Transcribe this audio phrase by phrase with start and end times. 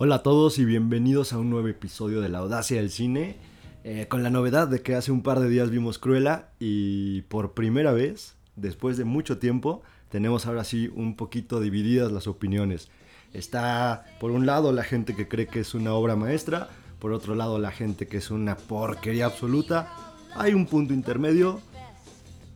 [0.00, 3.34] Hola a todos y bienvenidos a un nuevo episodio de La Audacia del Cine.
[3.82, 7.54] eh, con la novedad de que hace un par de días vimos Cruella y por
[7.54, 12.90] primera vez, después de mucho tiempo, tenemos ahora sí un poquito divididas las opiniones.
[13.32, 16.68] Está por un lado la gente que cree que es una obra maestra,
[17.00, 19.92] por otro lado la gente que es una porquería absoluta.
[20.36, 21.60] Hay un punto intermedio.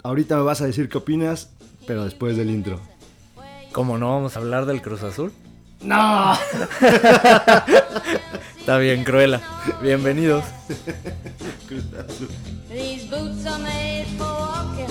[0.04, 1.52] Ahorita me vas a decir qué opinas,
[1.88, 2.78] pero después del intro.
[3.72, 5.32] ¿Cómo no vamos a hablar del Cruz Azul?
[5.82, 6.34] ¡No!
[8.58, 9.40] Está bien, Cruella.
[9.82, 10.44] Bienvenidos.
[12.70, 14.90] These boots are made for walking,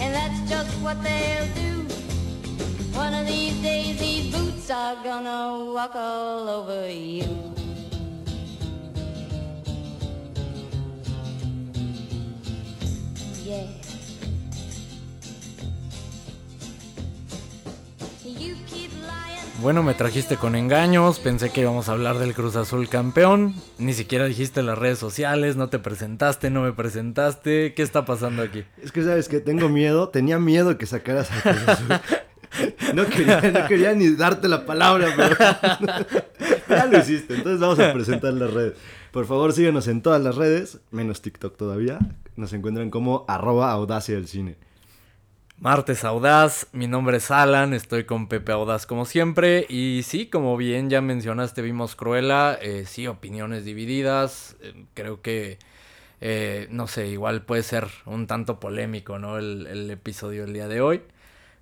[0.00, 1.86] and that's just what they'll do.
[2.92, 7.24] One of these days, these boots are gonna walk all over you.
[13.44, 13.66] Yeah.
[19.60, 23.94] Bueno, me trajiste con engaños, pensé que íbamos a hablar del Cruz Azul campeón, ni
[23.94, 28.64] siquiera dijiste las redes sociales, no te presentaste, no me presentaste, ¿qué está pasando aquí?
[28.82, 31.88] Es que sabes que tengo miedo, tenía miedo que sacaras a Cruz Azul.
[32.94, 35.36] No quería, no quería ni darte la palabra, pero
[36.68, 37.34] ya lo hiciste.
[37.34, 38.74] Entonces vamos a presentar las redes.
[39.10, 41.98] Por favor, síguenos en todas las redes, menos TikTok todavía.
[42.36, 44.56] Nos encuentran como arroba audacia del cine.
[45.58, 50.56] Martes Audaz, mi nombre es Alan, estoy con Pepe Audaz como siempre y sí, como
[50.56, 55.58] bien ya mencionaste, vimos Cruella, eh, sí, opiniones divididas, eh, creo que,
[56.20, 59.38] eh, no sé, igual puede ser un tanto polémico, ¿no?
[59.38, 61.02] El, episodio del día de hoy.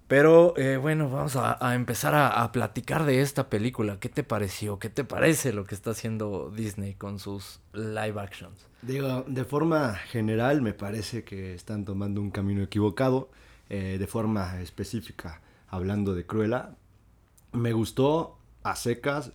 [0.09, 3.99] Pero bueno, vamos a, a empezar a, a platicar de esta película.
[3.99, 4.79] ¿Qué te pareció?
[4.79, 8.67] ¿Qué te parece lo que está haciendo Disney con sus live actions?
[8.83, 13.31] Digo, de forma general me parece que están tomando un camino equivocado.
[13.75, 16.77] Eh, de forma específica, hablando de Cruella,
[17.53, 19.33] me gustó a secas.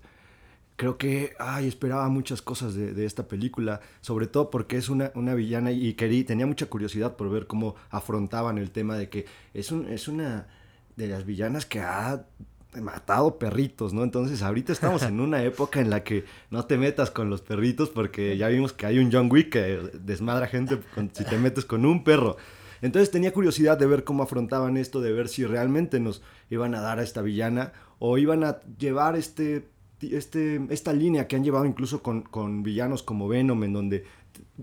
[0.75, 5.11] Creo que, ay, esperaba muchas cosas de, de esta película, sobre todo porque es una,
[5.15, 9.25] una villana y querí, tenía mucha curiosidad por ver cómo afrontaban el tema de que
[9.55, 10.45] es, un, es una
[10.95, 12.27] de las villanas que ha
[12.79, 14.03] matado perritos, ¿no?
[14.03, 17.89] Entonces ahorita estamos en una época en la que no te metas con los perritos
[17.89, 21.65] porque ya vimos que hay un John Wick que desmadra gente con- si te metes
[21.65, 22.37] con un perro.
[22.81, 26.81] Entonces tenía curiosidad de ver cómo afrontaban esto, de ver si realmente nos iban a
[26.81, 29.67] dar a esta villana o iban a llevar este,
[30.01, 34.05] este, esta línea que han llevado incluso con, con villanos como Venom, en donde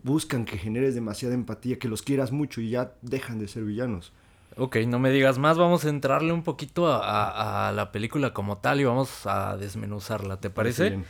[0.03, 4.13] buscan que generes demasiada empatía, que los quieras mucho y ya dejan de ser villanos.
[4.57, 8.33] Ok, no me digas más, vamos a entrarle un poquito a, a- a la película
[8.33, 10.91] como tal y vamos a desmenuzarla, ¿te parece?
[10.91, 11.05] Bien.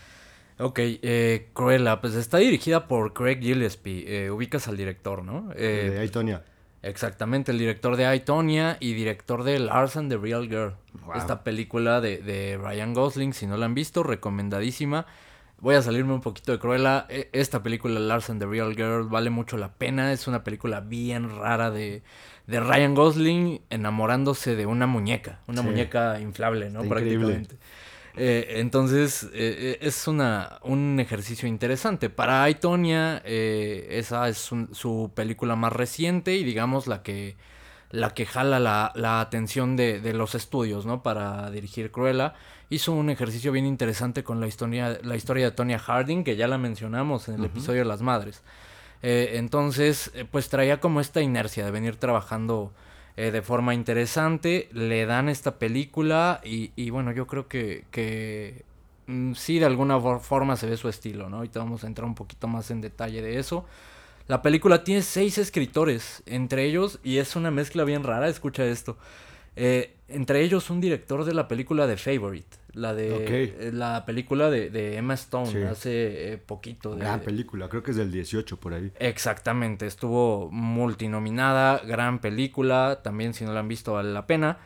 [0.58, 5.50] Ok, eh, Cruella, pues está dirigida por Craig Gillespie, eh, ubicas al director, ¿no?
[5.56, 5.98] Eh, Eh.
[6.84, 10.74] Exactamente, el director de I, Tonya y director de Lars and the Real Girl.
[11.04, 11.14] Wow.
[11.16, 15.06] Esta película de, de Ryan Gosling, si no la han visto, recomendadísima.
[15.60, 17.06] Voy a salirme un poquito de Cruella.
[17.08, 20.12] E- Esta película, Lars and the Real Girl, vale mucho la pena.
[20.12, 22.02] Es una película bien rara de,
[22.46, 25.40] de Ryan Gosling enamorándose de una muñeca.
[25.46, 25.68] Una Sí.
[25.68, 26.82] muñeca inflable, ¿no?
[26.82, 27.46] Está increíble.
[28.16, 32.10] Eh, entonces, eh, eh, es una, un ejercicio interesante.
[32.10, 37.36] Para Aitonia, eh, esa es un- su película más reciente y digamos la que,
[37.90, 41.02] la que jala la, la atención de, de los estudios, ¿no?
[41.02, 42.34] Para dirigir Cruella.
[42.70, 46.48] Hizo un ejercicio bien interesante con la historia, la historia de Tonya Harding, que ya
[46.48, 48.42] la mencionamos en el episodio de Las Madres.
[49.02, 52.72] Entonces, pues traía como esta inercia de venir trabajando
[53.16, 54.68] eh, de forma interesante.
[54.72, 58.64] Le dan esta película y, y bueno, yo creo que, que
[59.06, 61.38] mm, sí, de alguna for- forma se ve su estilo, ¿no?
[61.38, 63.66] Ahorita vamos a entrar un poquito más en detalle de eso.
[64.28, 68.96] La película tiene seis escritores, entre ellos, y es una mezcla bien rara, escucha esto.
[69.56, 73.20] eh, entre ellos un director de la película The Favorite, la de Ok.
[73.30, 75.58] eh, la película de, de Emma Stone Sí.
[75.62, 76.94] hace eh, poquito.
[76.94, 78.92] de- Gran película, creo que es del 18 por ahí.
[78.98, 80.50] Exactamente, estuvo
[80.94, 84.58] multinominada, gran película, también si no la han visto vale la pena.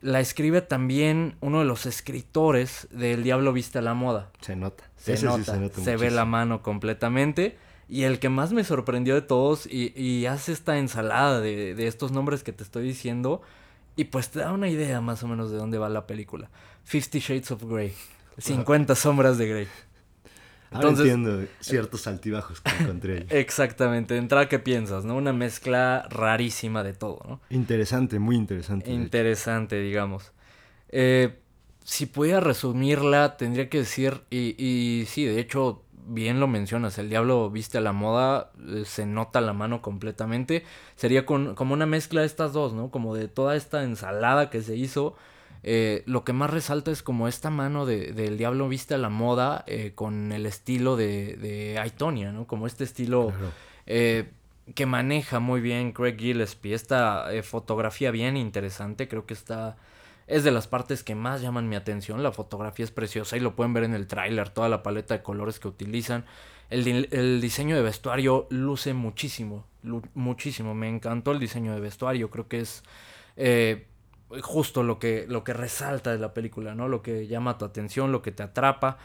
[0.00, 4.30] La escribe también uno de los escritores de El Diablo Viste a la Moda.
[4.42, 4.84] Se nota.
[4.96, 7.56] Se Ese sí nota, se, ve la mano completamente.
[7.88, 11.86] Y el que más me sorprendió de todos y, y hace esta ensalada de, de
[11.86, 13.40] estos nombres que te estoy diciendo
[13.96, 16.50] y pues te da una idea más o menos de dónde va la película.
[16.84, 17.94] Fifty Shades of Grey.
[18.38, 19.68] 50 sombras de Grey.
[20.72, 23.26] Ahora Entonces- entiendo ciertos altibajos que encontré ahí.
[23.30, 25.04] Exactamente, de entrada, ¿qué piensas?
[25.04, 25.14] ¿No?
[25.16, 27.40] Una mezcla rarísima de todo, ¿no?
[27.50, 28.90] Interesante, muy interesante.
[28.90, 30.32] Interesante, digamos.
[30.88, 31.38] Eh,
[31.84, 37.08] si pudiera resumirla, tendría que decir, y, y sí, de hecho, bien lo mencionas, el
[37.08, 40.64] diablo viste a la moda, eh, se nota la mano completamente.
[40.96, 42.90] Sería con- como una mezcla de estas dos, ¿no?
[42.90, 45.14] Como de toda esta ensalada que se hizo.
[45.66, 49.08] eh, lo que más resalta es como esta mano de, del diablo viste a la
[49.08, 52.46] moda eh, con el estilo de, de Aitonia, ¿no?
[52.46, 53.50] Como este estilo Claro.
[53.86, 54.28] eh,
[54.74, 56.74] que maneja muy bien Craig Gillespie.
[56.74, 59.76] Esta fotografía bien interesante, creo que está...
[60.26, 62.22] Es de las partes que más llaman mi atención.
[62.22, 65.22] La fotografía es preciosa y lo pueden ver en el tráiler, toda la paleta de
[65.22, 66.24] colores que utilizan.
[66.70, 69.66] El, el diseño de vestuario luce muchísimo,
[70.14, 70.74] muchísimo.
[70.74, 72.30] Me encantó el diseño de vestuario.
[72.30, 72.82] Creo que es
[73.36, 73.86] eh,
[74.40, 76.88] justo lo que, lo que resalta de la película, ¿no?
[76.88, 78.98] Lo que llama tu atención, lo que te atrapa.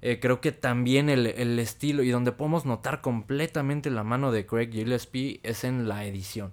[0.00, 4.46] Eh, creo que también el, el estilo y donde podemos notar completamente la mano de
[4.46, 6.52] Craig Gillespie es en la edición.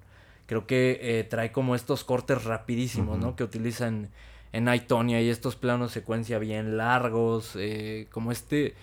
[0.49, 3.35] Creo que eh, trae como estos cortes rapidísimos, ¿no?
[3.35, 4.09] Que utilizan
[4.51, 8.73] en Aitonia y estos planos secuencia bien largos, eh, como este...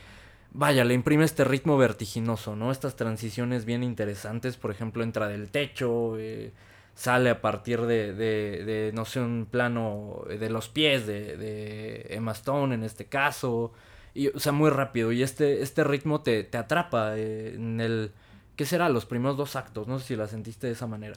[0.53, 2.71] Vaya, le imprime este ritmo vertiginoso, ¿no?
[2.71, 6.53] Estas transiciones bien interesantes, por ejemplo, entra del techo, eh,
[6.95, 12.07] sale a partir de, de, de, no sé, un plano de los pies de, de
[12.11, 13.73] Emma Stone en este caso,
[14.15, 18.13] y, o sea, muy rápido, y este, este ritmo te, te atrapa eh, en el...
[18.55, 18.89] ¿Qué será?
[18.89, 21.17] Los primeros dos actos, no sé si la sentiste de esa manera.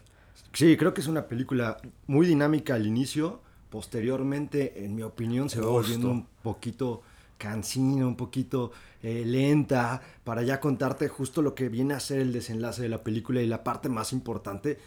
[0.54, 3.42] Sí, creo que es una película muy dinámica al inicio.
[3.70, 7.04] Posteriormente, en mi opinión, se va volviendo un poquito
[7.38, 12.34] cansina, un poquito eh, lenta, para ya contarte justo lo que viene a ser el
[12.34, 14.78] desenlace de la película y la parte más importante,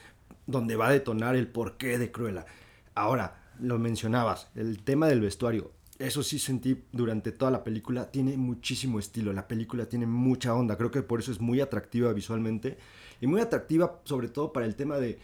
[0.46, 2.44] donde va a detonar el porqué de Cruella.
[2.94, 5.72] Ahora, lo mencionabas, el tema del vestuario.
[5.98, 10.76] Eso sí sentí durante toda la película, tiene muchísimo estilo, la película tiene mucha onda,
[10.76, 12.76] creo que por eso es muy atractiva visualmente
[13.20, 15.20] y muy atractiva sobre todo para el tema de,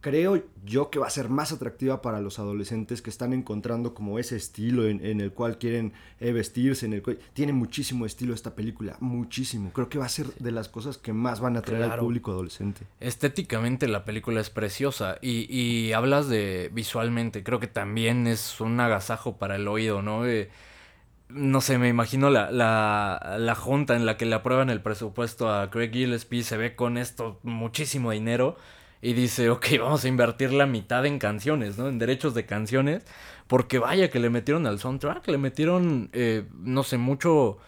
[0.00, 4.18] creo yo que va a ser más atractiva para los adolescentes que están encontrando como
[4.18, 8.32] ese estilo en, en el cual quieren eh, vestirse, en el cual tiene muchísimo estilo
[8.32, 11.60] esta película, muchísimo, creo que va a ser de las cosas que más van a
[11.60, 12.82] atraer al público adolescente.
[13.00, 18.78] Estéticamente la película es preciosa y, y hablas de visualmente, creo que también es un
[18.78, 20.26] agasajo para el oído, ¿no?
[20.26, 20.48] Eh,
[21.28, 25.52] no sé, me imagino la, la, la junta en la que le aprueban el presupuesto
[25.52, 28.56] a Craig Gillespie, se ve con esto muchísimo dinero
[29.00, 31.88] y dice, ok, vamos a invertir la mitad en canciones, ¿no?
[31.88, 33.04] En derechos de canciones,
[33.46, 37.58] porque vaya que le metieron al soundtrack, le metieron, eh, no sé, mucho,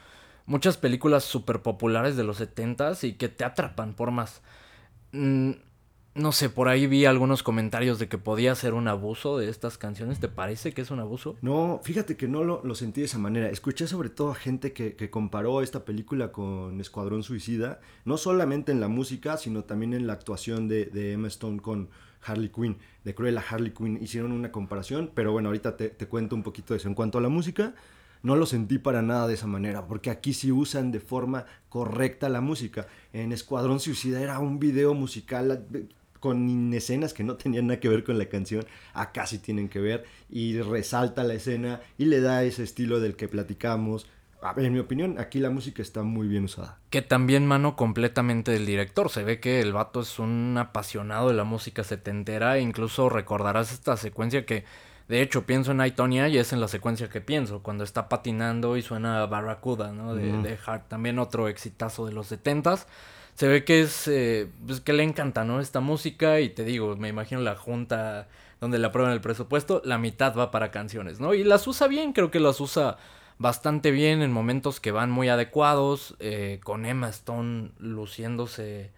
[0.47, 4.43] muchas películas súper populares de los 70s y que te atrapan por más.
[5.13, 5.53] Mm,
[6.15, 9.79] no sé, por ahí vi algunos comentarios de que podía ser un abuso de estas
[9.79, 10.19] canciones.
[10.19, 11.37] ¿Te parece que es un abuso?
[11.41, 13.49] No, fíjate que no lo, lo sentí de esa manera.
[13.49, 18.73] Escuché sobre todo a gente que, que comparó esta película con Escuadrón Suicida, no solamente
[18.73, 21.91] en la música, sino también en la actuación de, Emma Stone con
[22.25, 23.99] Harley Quinn, de Cruella Harley Quinn.
[24.03, 26.89] Hicieron una comparación, pero bueno, ahorita te, te cuento un poquito de eso.
[26.89, 27.75] En cuanto a la música,
[28.23, 32.29] no lo sentí para nada de esa manera, porque aquí sí usan de forma correcta
[32.29, 32.89] la música.
[33.13, 35.67] En Escuadrón Suicida era un video musical
[36.21, 39.81] con escenas que no tenían nada que ver con la canción, acá sí tienen que
[39.81, 44.07] ver y resalta la escena y le da ese estilo del que platicamos.
[44.43, 46.79] A ver, en mi opinión, aquí la música está muy bien usada.
[46.89, 49.11] Que también mano completamente del director.
[49.11, 52.57] Se ve que el vato es un apasionado de la música setentera.
[52.57, 54.65] E incluso recordarás esta secuencia que,
[55.09, 57.63] de hecho, pienso en Aitonia y es en la secuencia que pienso.
[57.63, 60.15] Cuando está patinando y suena Barracuda, ¿no?
[60.15, 60.89] De, de Hart.
[60.89, 62.87] También otro exitazo de los setentas.
[63.41, 65.61] Se ve que es, eh, pues que le encanta, ¿no?
[65.61, 68.29] Esta música y te digo, me imagino la junta
[68.61, 71.33] donde le aprueban el presupuesto, la mitad va para canciones, ¿no?
[71.33, 72.99] Y las usa bien, creo que las usa
[73.39, 78.91] bastante bien en momentos que van muy adecuados, eh, con Emma Stone luciéndose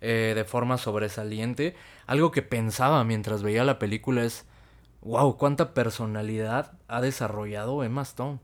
[0.00, 1.76] eh, de forma sobresaliente.
[2.06, 4.46] Algo que pensaba mientras veía la película es,
[5.02, 8.38] wow, cuánta personalidad ha desarrollado Emma Stone.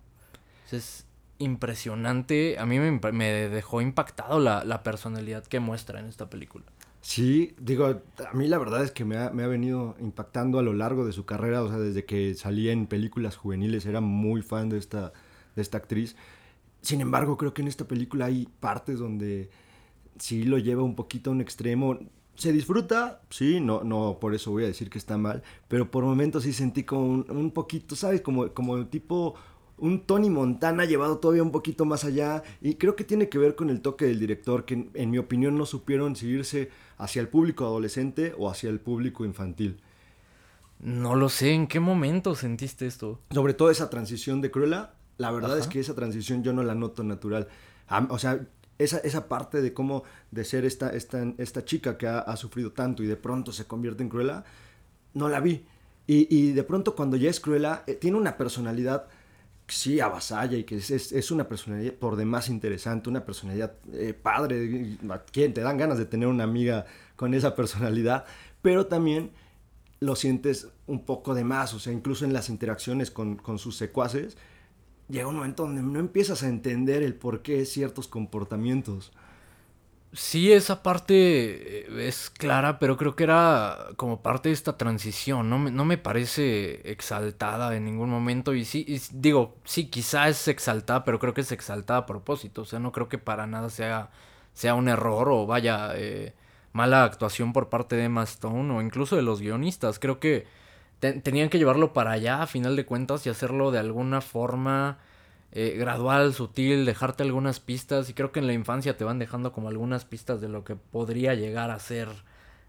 [1.38, 6.64] Impresionante, a mí me, me dejó impactado la, la personalidad que muestra en esta película.
[7.00, 10.62] Sí, digo, a mí la verdad es que me ha, me ha venido impactando a
[10.62, 14.42] lo largo de su carrera, o sea, desde que salía en películas juveniles era muy
[14.42, 15.12] fan de esta,
[15.54, 16.16] de esta actriz.
[16.83, 19.49] Sin embargo, creo que en esta película hay partes donde
[20.18, 21.99] sí lo lleva un poquito a un extremo.
[22.35, 26.04] Se disfruta, sí, no, no por eso voy a decir que está mal, pero por
[26.04, 28.21] momentos sí sentí como un, un poquito, ¿sabes?
[28.21, 29.35] Como, como tipo
[29.78, 33.54] un Tony Montana llevado todavía un poquito más allá y creo que tiene que ver
[33.54, 37.28] con el toque del director que en, en mi opinión no supieron seguirse hacia el
[37.28, 39.80] público adolescente o hacia el público infantil.
[40.80, 43.20] No lo sé, ¿en qué momento sentiste esto?
[43.30, 45.61] Sobre todo esa transición de Cruella, la verdad Ajá.
[45.61, 47.49] es que esa transición yo no la noto natural.
[48.11, 48.47] O sea,
[48.78, 52.73] esa, esa parte de cómo de ser esta, esta, esta chica que ha, ha sufrido
[52.73, 54.44] tanto y de pronto se convierte en Cruella,
[55.14, 55.64] no la vi.
[56.06, 59.08] Y, y de pronto cuando ya es Cruella, eh, tiene una personalidad
[59.68, 64.98] sí avasalla y que es, es, una personalidad por demás interesante, una personalidad eh, padre,
[65.10, 68.25] ¿a quién te dan ganas de tener una amiga con esa personalidad?
[68.62, 69.30] Pero también
[70.00, 73.76] lo sientes un poco de más, o sea, incluso en las interacciones con, con sus
[73.76, 74.37] secuaces,
[75.08, 79.12] llega un momento donde no empiezas a entender el porqué de ciertos comportamientos.
[80.14, 85.50] Sí, esa parte eh, es clara, pero creo que era como parte de esta transición.
[85.50, 88.54] No me, no me parece exaltada en ningún momento.
[88.54, 92.62] Y sí, y digo, sí, quizá es exaltada, pero creo que es exaltada a propósito.
[92.62, 94.10] O sea, no creo que para nada sea,
[94.54, 96.34] sea un error o vaya eh,
[96.72, 99.98] mala actuación por parte de Emma Stone o incluso de los guionistas.
[99.98, 100.46] Creo que
[101.00, 104.98] te- tenían que llevarlo para allá a final de cuentas y hacerlo de alguna forma
[105.52, 108.10] eh, gradual, sutil, dejarte algunas pistas.
[108.10, 110.76] Y creo que en la infancia te van dejando como algunas pistas de lo que
[110.76, 112.08] podría llegar a ser,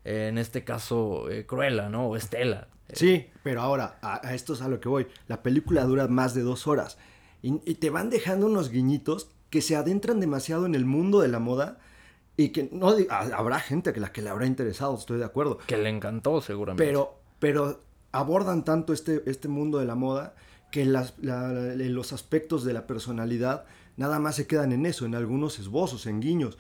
[0.06, 2.08] eh, en este caso, eh, Cruella, ¿no?
[2.08, 2.68] O Estela.
[2.92, 5.08] Sí, pero ahora, a, a esto es a lo que voy.
[5.28, 6.98] La película dura más de dos horas
[7.42, 11.28] y, y te van dejando unos guiñitos que se adentran demasiado en el mundo de
[11.28, 11.80] la moda
[12.38, 15.58] y que no habrá gente que la que le habrá interesado, estoy de acuerdo.
[15.68, 16.84] Que le encantó, seguramente.
[16.86, 17.80] Pero, pero
[18.12, 20.36] abordan tanto este, este mundo de la moda
[20.72, 23.66] que las, la- la- los aspectos de la personalidad
[23.98, 26.58] nada más se quedan en eso, en algunos esbozos, en guiños.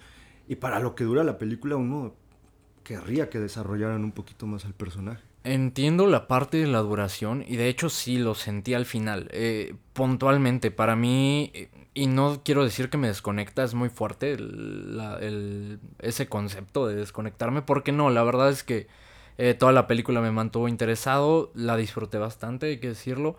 [0.47, 2.13] Y para lo que dura la película uno
[2.83, 5.23] querría que desarrollaran un poquito más al personaje.
[5.43, 9.29] Entiendo la parte de la duración y de hecho sí lo sentí al final.
[9.31, 11.53] Eh, puntualmente, para mí,
[11.93, 17.61] y no quiero decir que me desconecta, es muy fuerte el- ese concepto de desconectarme,
[17.61, 18.87] porque no, la verdad es que
[19.37, 23.37] eh, toda la película me mantuvo interesado, la disfruté bastante, hay que decirlo.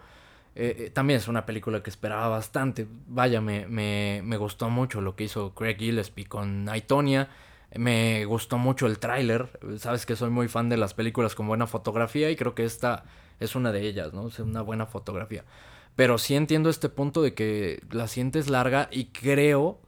[0.55, 2.87] Eh, eh, también es una película que esperaba bastante.
[3.07, 7.29] Vaya, me, me, me gustó mucho lo que hizo Craig Gillespie con Aitonia.
[7.77, 9.49] Me gustó mucho el tráiler.
[9.79, 13.05] Sabes que soy muy fan de las películas con buena fotografía y creo que esta
[13.39, 14.29] es una de ellas, ¿no?
[14.29, 15.45] Es una buena fotografía.
[15.97, 19.81] Pero sí entiendo este punto de que la sientes larga y creo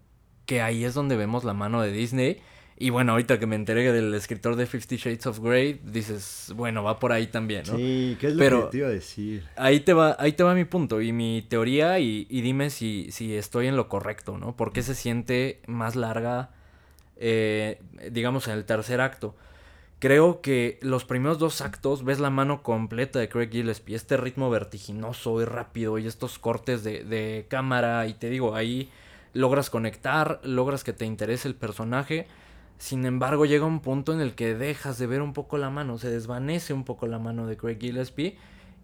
[0.47, 2.41] que ahí es donde vemos la mano de Disney.
[2.79, 6.83] Y bueno, ahorita que me enteré del escritor de Fifty Shades of Grey, dices, bueno,
[6.83, 7.77] va por ahí también, ¿no?
[7.77, 9.45] Sí, ¿qué es lo Pero- que te iba a decir?
[9.57, 13.09] Ahí te va, ahí te va mi punto y mi teoría y, y dime si,
[13.13, 14.57] si estoy en lo correcto, ¿no?
[14.57, 16.51] ¿Por qué se siente más larga,
[17.17, 19.37] eh, digamos, en el tercer acto?
[20.01, 24.51] Creo que los primeros dos actos ves la mano completa de Craig Gillespie, este ritmo
[24.51, 28.91] vertiginoso y rápido y estos cortes de, de cámara y te digo, ahí
[29.35, 32.27] logras conectar, logras que te interese el personaje.
[32.83, 35.99] Sin embargo, llega un punto en el que dejas de ver un poco la mano,
[35.99, 38.37] se desvanece un poco la mano de Craig Gillespie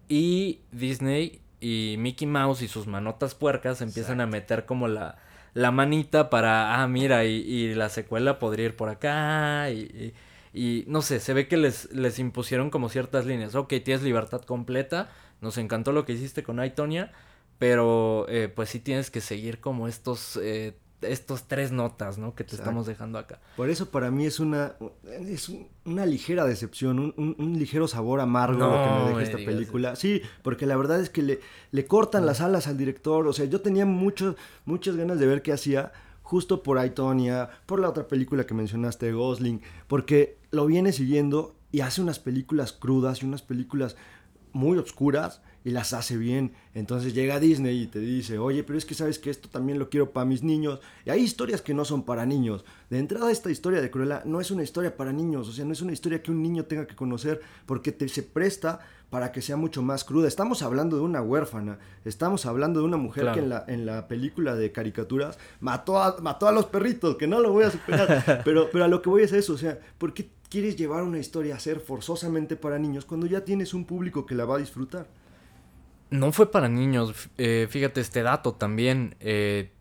[0.07, 5.17] y Disney y Mickey Mouse y sus manotas puercas empiezan a meter como la,
[5.53, 10.13] la manita para, ah, mira, y, y la secuela podría ir por acá y, y-
[10.53, 13.53] y no sé, se ve que les, les impusieron como ciertas líneas.
[13.55, 15.09] Ok, tienes libertad completa,
[15.41, 17.11] nos encantó lo que hiciste con Aitonia,
[17.59, 22.35] pero eh, pues sí tienes que seguir como estos, eh, estos tres notas, ¿no?
[22.35, 22.63] Que te Exacto.
[22.63, 23.39] estamos dejando acá.
[23.55, 24.73] Por eso para mí es una,
[25.27, 28.99] es un- una ligera decepción, un, un- un ligero sabor amargo No lo que me
[29.03, 29.95] me deja esta película.
[29.95, 31.39] Sí, porque la verdad es que le,
[31.71, 33.27] le cortan las alas al director.
[33.27, 35.91] O sea, yo tenía mucho, muchas ganas de ver qué hacía
[36.21, 41.79] justo por Aitonia, por la otra película que mencionaste, Gosling, porque lo viene siguiendo y
[41.81, 43.95] hace unas películas crudas y unas películas
[44.51, 46.53] muy obscuras y las hace bien.
[46.73, 49.89] Entonces llega Disney y te dice, oye, pero es que sabes que esto también lo
[49.89, 50.79] quiero para mis niños.
[51.05, 52.63] Y hay historias que no son para niños.
[52.89, 55.73] De entrada esta historia de Cruella no es una historia para niños, o sea, no
[55.73, 59.41] es una historia que un niño tenga que conocer porque te, se presta para que
[59.41, 60.27] sea mucho más cruda.
[60.27, 63.35] Estamos hablando de una huérfana, estamos hablando de una mujer Claro.
[63.35, 67.27] que en la, en la película de caricaturas mató a, mató a los perritos, que
[67.27, 68.41] no lo voy a superar.
[68.45, 71.17] pero, pero a lo que voy es eso, o sea, ¿por qué quieres llevar una
[71.17, 74.59] historia a ser forzosamente para niños cuando ya tienes un público que la va a
[74.59, 75.07] disfrutar?
[76.09, 77.29] No fue para niños.
[77.37, 79.15] eh, fíjate este dato también.
[79.19, 79.71] eh,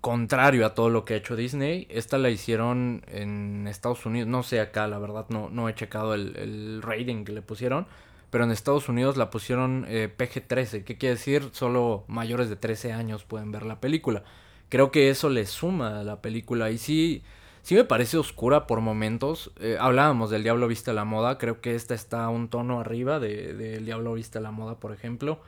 [0.00, 1.86] contrario a todo lo que ha hecho Disney.
[1.90, 4.28] Esta la hicieron en Estados Unidos.
[4.28, 7.86] No sé acá, la verdad, no, no he checado el, el rating que le pusieron.
[8.30, 10.84] Pero en Estados Unidos la pusieron eh, PG-13.
[10.84, 11.50] ¿Qué quiere decir?
[11.52, 14.24] Solo mayores de 13 años pueden ver la película.
[14.70, 16.70] Creo que eso le suma a la película.
[16.70, 17.22] Y sí,
[17.62, 19.52] sí me parece oscura por momentos.
[19.60, 21.38] Eh, hablábamos del Diablo Viste a la Moda.
[21.38, 24.76] Creo que esta está un tono arriba de, de El Diablo Viste a la Moda,
[24.80, 25.40] por ejemplo.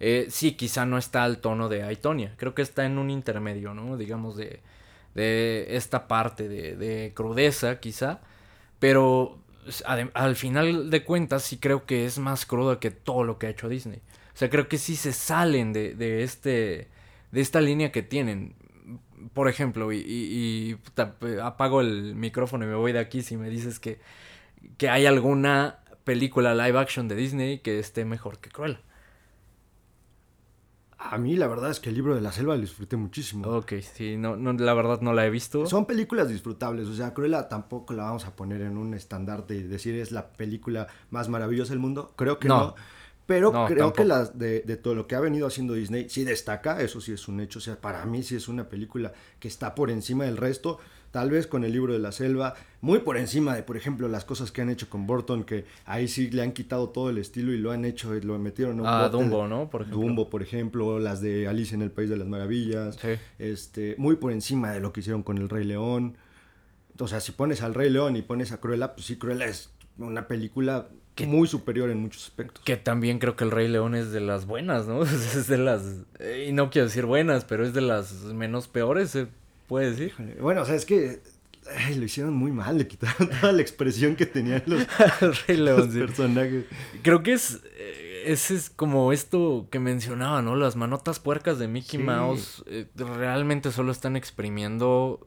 [0.00, 2.34] Eh, sí, quizá no está al tono de Aitonia.
[2.36, 3.96] Creo que está en un intermedio, ¿no?
[3.96, 4.60] Digamos de,
[5.14, 8.20] de esta parte de, de crudeza, quizá.
[8.78, 9.38] Pero
[10.14, 13.50] al final de cuentas sí creo que es más cruda que todo lo que ha
[13.50, 14.00] hecho Disney.
[14.34, 16.88] O sea, creo que sí se salen de, de este
[17.32, 18.54] de esta línea que tienen.
[19.34, 20.78] Por ejemplo, y,
[21.42, 23.98] apago el micrófono y me voy de aquí si me dices que,
[24.76, 28.80] que hay alguna película live action de Disney que esté mejor que Cruella.
[31.00, 33.48] A mí la verdad es que el libro de la selva lo disfruté muchísimo.
[33.48, 35.64] Ok, sí, no, no, la verdad no la he visto.
[35.66, 39.62] Son películas disfrutables, o sea, Cruella tampoco la vamos a poner en un estandarte y
[39.62, 42.12] decir es la película más maravillosa del mundo.
[42.16, 42.58] Creo que No.
[42.58, 42.74] no.
[43.26, 46.24] Pero No, creo que las de, de todo lo que ha venido haciendo Disney sí
[46.24, 47.58] destaca, eso sí es un hecho.
[47.58, 50.78] O sea, para mí sí es una película que está por encima del resto.
[51.10, 54.24] Tal vez con el libro de la selva, muy por encima de, por ejemplo, las
[54.26, 57.52] cosas que han hecho con Burton, que ahí sí le han quitado todo el estilo
[57.52, 59.70] y lo han hecho, y lo metieron en un Ah, Dumbo, ¿no?
[59.70, 60.00] Por ejemplo.
[60.02, 63.08] Dumbo, por ejemplo, las de Alice en el País de las Maravillas, Sí.
[63.38, 66.16] este, muy por encima de lo que hicieron con el Rey León.
[67.00, 69.70] O sea, si pones al Rey León y pones a Cruella, pues sí, Cruella es
[69.98, 70.88] una película
[71.26, 72.62] muy superior en muchos aspectos.
[72.64, 75.02] Que también creo que el Rey León es de las buenas, ¿no?
[75.04, 75.82] Es de las...
[76.20, 79.26] eh, Y no quiero decir buenas, pero es de las menos peores, se
[79.68, 80.12] puede decir.
[80.40, 81.20] Bueno, o sea, es que
[81.76, 84.84] ay, lo hicieron muy mal, le quitaron toda la expresión que tenían los,
[85.46, 86.64] personajes.
[87.02, 90.56] Creo que es, eh, ese es como esto que mencionaba, ¿no?
[90.56, 92.04] Las manotas puercas de Mickey Sí.
[92.04, 95.26] Mouse eh, realmente solo están exprimiendo,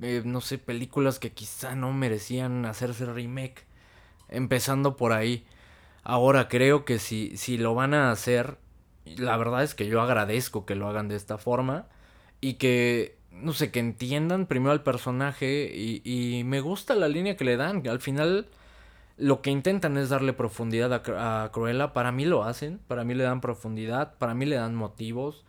[0.00, 3.66] eh, no sé, películas que quizá no merecían hacerse remake.
[4.28, 5.44] Empezando por ahí.
[6.04, 8.58] Ahora creo que si, si lo van a hacer,
[9.04, 11.88] la verdad es que yo agradezco que lo hagan de esta forma
[12.40, 17.36] y que, no sé, que entiendan primero al personaje y, y me gusta la línea
[17.36, 17.86] que le dan.
[17.88, 18.48] Al final
[19.16, 21.92] lo que intentan es darle profundidad a, a Cruella.
[21.92, 25.44] Para mí lo hacen, para mí le dan profundidad, para mí le dan motivos.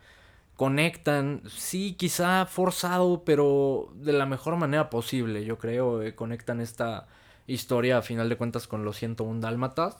[0.56, 6.02] Conectan, sí, quizá forzado, pero de la mejor manera posible, yo creo.
[6.02, 7.08] eh, conectan esta
[7.46, 9.96] historia a final de cuentas con los 101 Dálmatas.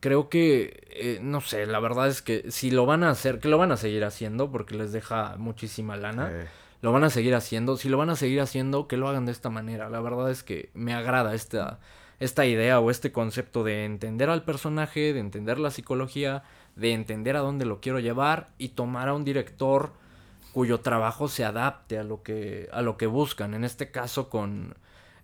[0.00, 3.48] Creo que, eh, no sé, la verdad es que si lo van a hacer, que
[3.48, 6.36] lo van a seguir haciendo porque les deja muchísima lana.
[6.82, 7.76] Lo van a seguir haciendo.
[7.76, 9.88] Si lo van a seguir haciendo, que lo hagan de esta manera.
[9.88, 11.78] La verdad es que me agrada esta,
[12.20, 16.42] esta idea o este concepto de entender al personaje, de entender la psicología,
[16.76, 19.92] de entender a dónde lo quiero llevar y tomar a un director
[20.52, 23.54] cuyo trabajo se adapte a lo que, a lo que buscan.
[23.54, 24.74] En este caso con...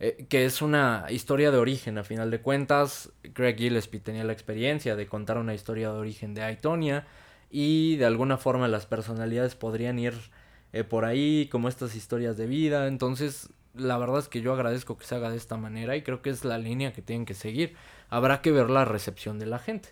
[0.00, 3.10] eh, que es una historia de origen, a final de cuentas.
[3.34, 7.04] Craig Gillespie tenía la experiencia de contar una historia de origen de Aitonia.
[7.50, 10.14] Y de alguna forma las personalidades podrían ir
[10.72, 12.86] eh, por ahí, como estas historias de vida.
[12.88, 16.22] Entonces, la verdad es que yo agradezco que se haga de esta manera y creo
[16.22, 17.74] que es la línea que tienen que seguir.
[18.10, 19.90] Habrá que ver la recepción de la gente.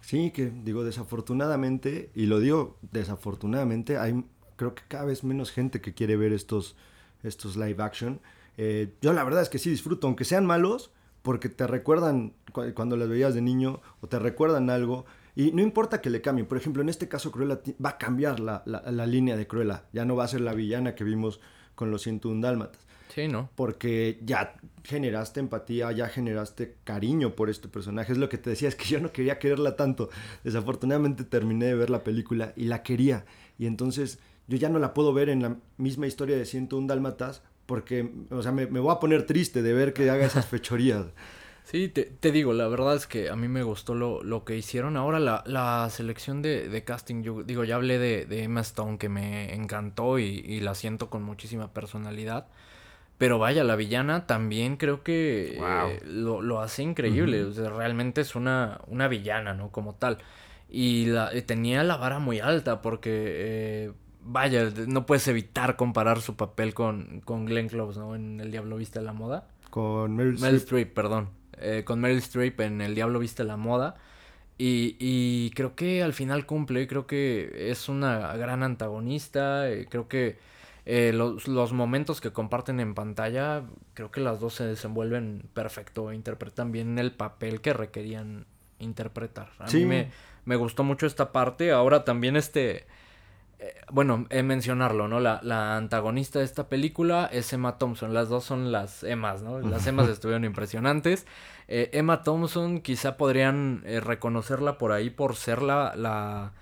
[0.00, 4.24] Sí, que digo, desafortunadamente, y lo digo desafortunadamente, hay
[4.56, 6.76] creo que cada vez menos gente que quiere ver estos,
[7.22, 8.20] estos live action.
[8.56, 10.90] Eh, yo la verdad es que sí disfruto, aunque sean malos,
[11.22, 15.06] porque te recuerdan cu- cuando las veías de niño o te recuerdan algo.
[15.36, 16.46] Y no importa que le cambien.
[16.46, 19.84] Por ejemplo, en este caso Cruella va a cambiar la, la- la línea de Cruella.
[19.92, 21.40] Ya no va a ser la villana que vimos
[21.74, 22.80] con los 101 Dálmatas
[23.12, 23.48] Sí, ¿no?
[23.56, 28.12] porque ya generaste empatía, ya generaste cariño por este personaje.
[28.12, 30.08] Es lo que te decía, es que yo no quería quererla tanto.
[30.44, 33.24] Desafortunadamente terminé de ver la película y la quería.
[33.58, 37.42] Y entonces yo ya no la puedo ver en la misma historia de 101 Dálmatas
[37.66, 41.06] porque, o sea, me, me voy a poner triste de ver que haga esas fechorías.
[41.64, 44.56] Sí, te, te digo, la verdad es que a mí me gustó lo, lo que
[44.56, 44.96] hicieron.
[44.96, 48.98] Ahora la, la selección de, de casting, yo digo, ya hablé de, de Emma Stone
[48.98, 52.46] que me encantó y, y la siento con muchísima personalidad.
[53.16, 55.88] Pero vaya, la villana también creo que Wow.
[55.88, 57.44] eh, lo, lo hace increíble.
[57.44, 59.70] O sea, realmente es una, una villana, ¿no?
[59.70, 60.18] Como tal.
[60.68, 66.20] Y la, eh, tenía la vara muy alta porque, eh, vaya, no puedes evitar comparar
[66.20, 68.14] su papel con, con Glenn Close, ¿no?
[68.16, 69.48] En El Diablo Viste la Moda.
[69.70, 70.42] Con Meryl.
[70.56, 71.30] Streep, perdón.
[71.58, 73.96] Eh, con Meryl Streep en El Diablo Viste la Moda.
[74.56, 80.06] Y, y creo que al final cumple, creo que es una gran antagonista, eh, creo
[80.06, 80.38] que
[80.86, 83.62] eh, los, los momentos que comparten en pantalla,
[83.94, 88.46] creo que las dos se desenvuelven perfecto, interpretan bien el papel que requerían
[88.78, 89.50] interpretar.
[89.58, 89.78] A Sí.
[89.78, 90.10] mí me,
[90.44, 92.86] me gustó mucho esta parte, ahora también este...
[93.66, 95.20] eh, bueno, eh, mencionarlo, ¿no?
[95.20, 98.12] La, la antagonista de esta película es Emma Thompson.
[98.12, 99.60] Las dos son las Emmas, ¿no?
[99.60, 101.26] Las Emmas estuvieron impresionantes.
[101.68, 106.52] Eh, Emma Thompson quizá podrían eh, reconocerla por ahí por ser la, la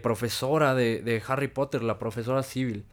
[0.00, 2.84] profesora de, de Harry Potter, la profesora civil.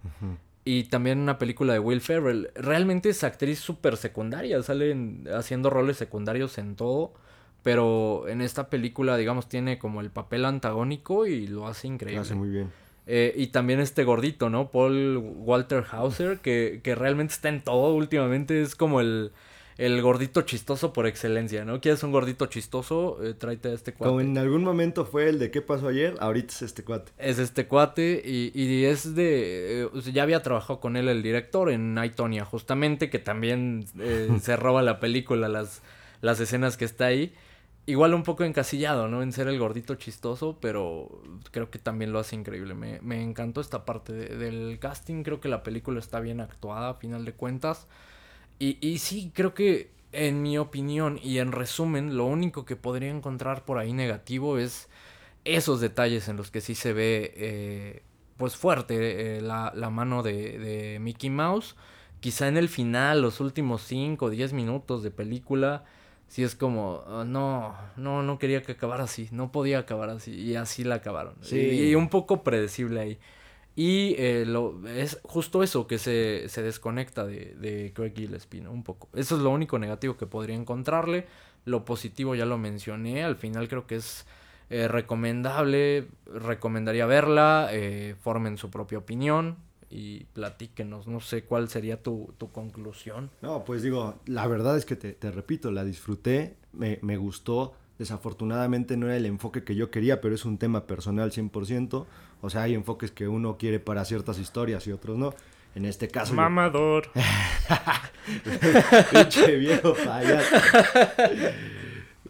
[0.66, 2.50] Y también una película de Will Ferrell.
[2.56, 7.14] Realmente es actriz súper secundaria, sale en- haciendo roles secundarios en todo.
[7.62, 12.22] Pero en esta película, digamos, tiene como el papel antagónico y lo hace Lo increíble.
[12.22, 12.72] hace muy bien.
[13.12, 14.70] Eh, y también este gordito, ¿no?
[14.70, 18.62] Paul Walter Hauser, que, que realmente está en todo últimamente.
[18.62, 19.32] Es como el,
[19.80, 21.82] el gordito chistoso por excelencia, ¿no?
[21.82, 23.18] ¿Quieres un gordito chistoso?
[23.24, 24.10] Eh, tráete a este cuate.
[24.10, 27.12] Como en algún momento fue el de qué pasó ayer, ahorita es este cuate.
[27.18, 29.86] Es este cuate y, y es de...
[29.86, 34.56] eh, ya había trabajado con él el director en Aitonia, justamente, que también eh, se
[34.56, 35.82] roba la película, las,
[36.22, 37.34] las escenas que está ahí.
[37.90, 39.22] Igual un poco encasillado, ¿no?
[39.24, 41.22] En ser el gordito chistoso, pero
[41.52, 42.74] creo que también lo hace increíble.
[42.76, 46.90] Me, me encantó esta parte de- del casting, creo que la película está bien actuada
[46.90, 47.88] a final de cuentas.
[48.60, 53.10] Y, y sí, creo que en mi opinión y en resumen, lo único que podría
[53.12, 54.90] encontrar por ahí negativo es
[55.46, 58.04] esos detalles en los que sí se ve eh,
[58.38, 61.76] pues fuerte eh, la, la mano de, de Mickey Mouse.
[62.20, 65.86] Quizá en el final, los últimos 5 o 10 minutos de película,
[66.30, 70.32] sí es como, ah, no, no, no quería que acabara así, no podía acabar así,
[70.34, 71.36] y así la acabaron.
[71.42, 71.58] Sí.
[71.60, 73.20] Y, y un poco predecible ahí.
[73.76, 78.72] Y eh, lo, es justo eso que se, se desconecta de, de Craig Gillespie, ¿no?
[78.72, 79.08] Un poco.
[79.14, 81.28] Eso es lo único negativo que podría encontrarle.
[81.64, 83.24] Lo positivo ya lo mencioné.
[83.24, 84.26] Al final creo que es
[84.70, 86.08] eh, recomendable.
[86.26, 87.70] Recomendaría verla.
[87.72, 89.58] eh, formen su propia opinión.
[89.90, 91.08] Y platíquenos.
[91.08, 93.32] No sé cuál sería tu, tu conclusión.
[93.42, 97.74] No, pues digo, la verdad es que te, te repito, la disfruté, me, me gustó.
[97.98, 102.06] Desafortunadamente no era el enfoque que yo quería, pero es un tema personal 100%.
[102.42, 105.34] O sea, hay enfoques que uno quiere para ciertas historias y otros no.
[105.76, 106.34] En este caso...
[106.34, 107.10] Mamador.
[109.12, 110.56] Pinche viejo payaso.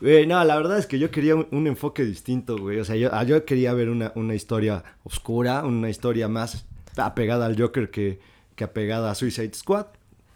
[0.01, 2.79] Güey, no, la verdad es que yo quería un, un enfoque distinto, güey.
[2.79, 6.65] O sea, yo, ah, yo quería ver una, una historia oscura, una historia más
[6.97, 8.19] apegada al Joker que,
[8.55, 9.87] que apegada a Suicide Squad.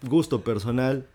[0.03, 1.07] Gusto personal.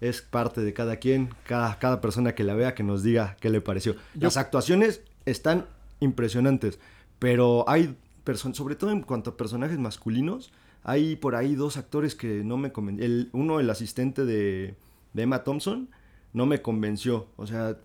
[0.00, 3.48] Es parte de cada quien, cada, cada persona que la vea que nos diga qué
[3.48, 3.96] le pareció.
[4.14, 5.66] Las actuaciones están
[6.00, 6.78] impresionantes,
[7.18, 10.52] pero hay personas, sobre todo en cuanto a personajes masculinos,
[10.82, 13.30] hay por ahí dos actores que no me convencieron.
[13.32, 14.74] Uno, el asistente de,
[15.14, 15.88] de Emma Thompson,
[16.32, 17.28] no me convenció.
[17.36, 17.78] O sea,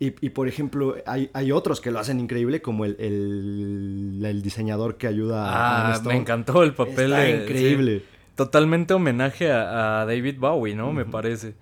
[0.00, 4.42] y, y, por ejemplo, hay, hay otros que lo hacen increíble, como el, el, el
[4.42, 5.48] diseñador que ayuda a
[5.90, 7.12] Emma Ah, me encantó el papel.
[7.12, 7.98] Está de- increíble.
[8.00, 8.04] sí.
[8.34, 10.92] Totalmente homenaje a, a David Bowie, ¿no?
[10.92, 11.54] Me parece.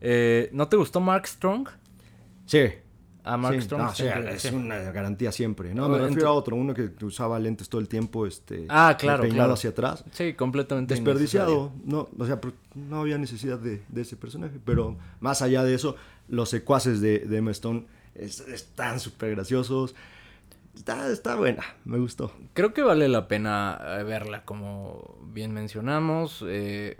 [0.00, 1.68] Eh, ¿No te gustó Mark Strong?
[2.46, 2.64] Sí.
[3.24, 3.82] A Mark Sí, Strong.
[3.82, 4.54] no, siempre, es sí.
[4.54, 5.74] una garantía siempre.
[5.74, 9.22] No, me refiero a otro, uno que usaba lentes todo el tiempo, este, Ah, claro,
[9.22, 9.54] peinado claro.
[9.54, 10.04] hacia atrás.
[10.12, 12.38] Sí, completamente Desperdiciado, no, o sea,
[12.74, 15.96] no había necesidad de, de ese personaje, pero más allá de eso,
[16.28, 19.94] los secuaces de, de Emma Stone es- están súper graciosos.
[20.76, 22.32] Está, está buena, me gustó.
[22.52, 26.44] Creo que vale la pena eh, verla, como bien mencionamos.
[26.46, 26.96] eh,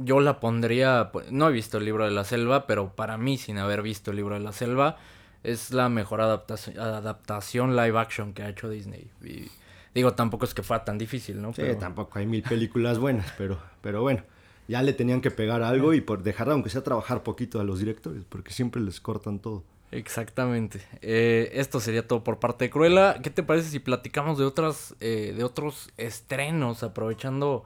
[0.00, 3.38] yo la pondría, pues, no he visto el libro de la selva, pero para mí,
[3.38, 4.98] sin haber visto el libro de la selva,
[5.44, 9.10] es la mejor adaptación, adaptación live action que ha hecho Disney.
[9.22, 9.48] Y
[9.94, 11.52] digo, tampoco es que fuera tan difícil, ¿no?
[11.52, 14.22] Sí, Pero- tampoco hay mil películas buenas, pero, pero bueno,
[14.68, 17.78] ya le tenían que pegar algo y por dejar, aunque sea trabajar poquito a los
[17.78, 19.64] directores, porque siempre les cortan todo.
[19.90, 20.80] Exactamente.
[21.00, 23.20] Eh, esto sería todo por parte de Cruella.
[23.22, 27.64] ¿Qué te parece si platicamos de otras, eh, de otros estrenos, aprovechando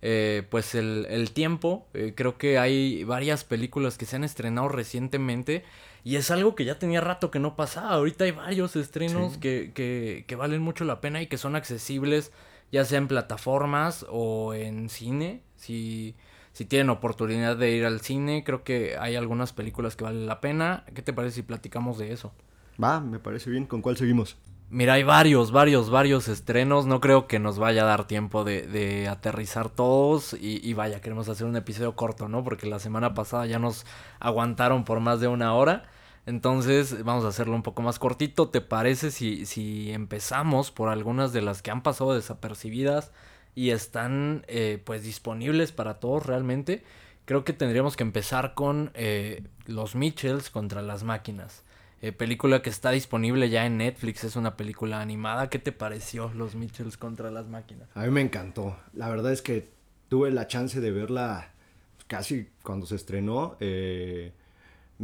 [0.00, 1.86] eh, pues el, el tiempo?
[1.94, 5.64] Eh, creo que hay varias películas que se han estrenado recientemente
[6.04, 7.90] y es algo que ya tenía rato que no pasaba.
[7.94, 9.40] Ahorita hay varios estrenos Sí.
[9.40, 12.30] que, que, que valen mucho la pena y que son accesibles,
[12.70, 15.42] ya sea en plataformas o en cine.
[15.56, 16.14] Si,
[16.52, 20.40] si tienen oportunidad de ir al cine, creo que hay algunas películas que valen la
[20.40, 20.84] pena.
[20.94, 22.32] ¿Qué te parece si platicamos de eso?
[22.82, 23.66] Va, me parece bien.
[23.66, 24.36] ¿Con cuál seguimos?
[24.70, 26.84] Mira, hay varios, varios, varios estrenos.
[26.86, 30.32] No creo que nos vaya a dar tiempo de, de aterrizar todos.
[30.34, 32.42] Y, y vaya, queremos hacer un episodio corto, ¿no?
[32.42, 33.86] Porque la semana pasada ya nos
[34.20, 35.84] aguantaron por más de una hora.
[36.26, 38.48] Entonces vamos a hacerlo un poco más cortito.
[38.48, 43.12] ¿Te parece si, si empezamos por algunas de las que han pasado desapercibidas
[43.54, 46.82] y están eh, pues disponibles para todos realmente?
[47.26, 51.62] Creo que tendríamos que empezar con eh, Los Mitchells contra las máquinas.
[52.02, 55.48] Eh, película que está disponible ya en Netflix, es una película animada.
[55.48, 57.88] ¿Qué te pareció Los Mitchells contra las máquinas?
[57.94, 58.76] A mí me encantó.
[58.92, 59.70] La verdad es que
[60.10, 61.52] tuve la chance de verla
[62.06, 63.56] casi cuando se estrenó.
[63.60, 64.32] eh,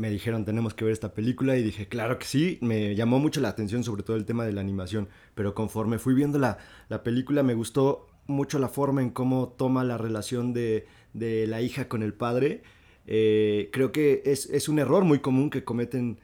[0.01, 2.59] me dijeron tenemos que ver esta película y dije claro que sí.
[2.63, 5.09] Me llamó mucho la atención sobre todo el tema de la animación.
[5.35, 6.57] Pero conforme fui viendo la,
[6.89, 11.61] la película me gustó mucho la forma en cómo toma la relación de, de la
[11.61, 12.63] hija con el padre.
[13.07, 16.19] Eh, creo que es, es un error muy común que cometen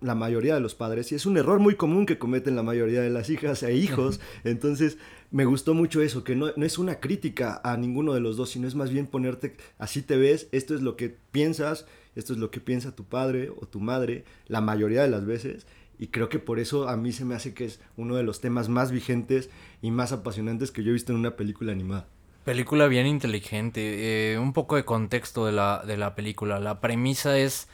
[0.00, 3.00] la mayoría de los padres y es un error muy común que cometen la mayoría
[3.00, 4.20] de las hijas e hijos.
[4.44, 4.98] Entonces
[5.32, 8.50] me gustó mucho eso, que no, no es una crítica a ninguno de los dos,
[8.50, 12.38] sino es más bien ponerte, así te ves, esto es lo que piensas, esto es
[12.38, 15.66] lo que piensa tu padre o tu madre, la mayoría de las veces.
[15.98, 18.40] Y creo que por eso a mí se me hace que es uno de los
[18.40, 22.08] temas más vigentes y más apasionantes que yo he visto en una película animada.
[22.44, 24.32] Película bien inteligente.
[24.32, 26.58] eh, un poco de contexto de la, de la película.
[26.58, 27.68] La premisa es.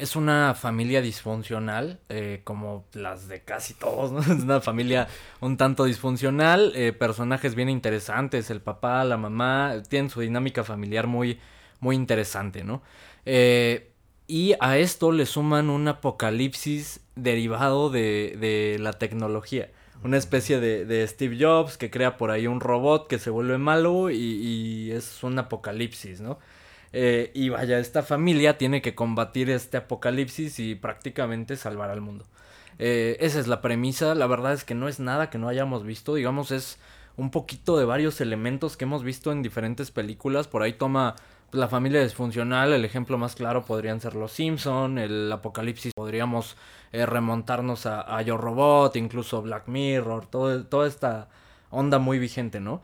[0.00, 4.20] Es una familia disfuncional, eh, como las de casi todos, ¿no?
[4.34, 5.08] Es una familia
[5.40, 11.06] un tanto disfuncional, eh, personajes bien interesantes, el papá, la mamá, tienen su dinámica familiar
[11.06, 11.38] muy,
[11.80, 12.82] muy interesante, ¿no?
[13.26, 13.92] Eh,
[14.26, 19.70] Y a esto le suman un apocalipsis derivado de, de la tecnología.
[20.02, 23.58] Una especie de, de, Steve Jobs que crea por ahí un robot que se vuelve
[23.58, 26.38] malo y, y es un apocalipsis, ¿no?
[26.92, 32.26] Eh, y vaya, esta familia tiene que combatir este apocalipsis y prácticamente salvar al mundo.
[32.78, 35.84] Eh, esa es la premisa, la verdad es que no es nada que no hayamos
[35.84, 36.78] visto, digamos es
[37.16, 41.16] un poquito de varios elementos que hemos visto en diferentes películas, por ahí toma
[41.52, 46.56] la familia disfuncional, el ejemplo más claro podrían ser los Simpson, el apocalipsis podríamos
[46.92, 51.28] eh, remontarnos a, a Yo Robot, incluso Black Mirror, todo, toda esta
[51.70, 52.82] onda muy vigente, ¿no?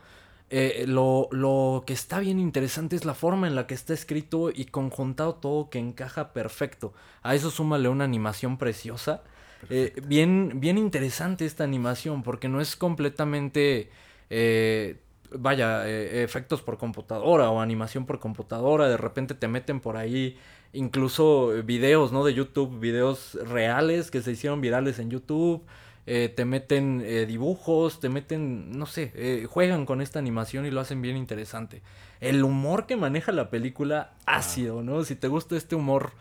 [0.49, 4.49] Eh, lo, lo, que está bien interesante es la forma en la que está escrito
[4.53, 6.93] y conjuntado todo que encaja perfecto.
[7.21, 9.23] A eso súmale una animación preciosa.
[9.69, 13.89] Eh, bien, bien interesante esta animación porque no es completamente...
[14.29, 14.97] Eh,
[15.31, 20.37] vaya, eh, efectos por computadora o animación por computadora, de repente te meten por ahí
[20.73, 22.23] incluso videos, ¿no?
[22.23, 25.65] De YouTube, videos reales que se hicieron virales en YouTube,
[26.09, 30.71] eh, te meten eh, dibujos, te meten, no sé, eh, juegan con esta animación y
[30.71, 31.81] lo hacen bien interesante.
[32.21, 35.03] El humor que maneja la película, ácido, ¿no?
[35.03, 36.13] Si te gusta este humor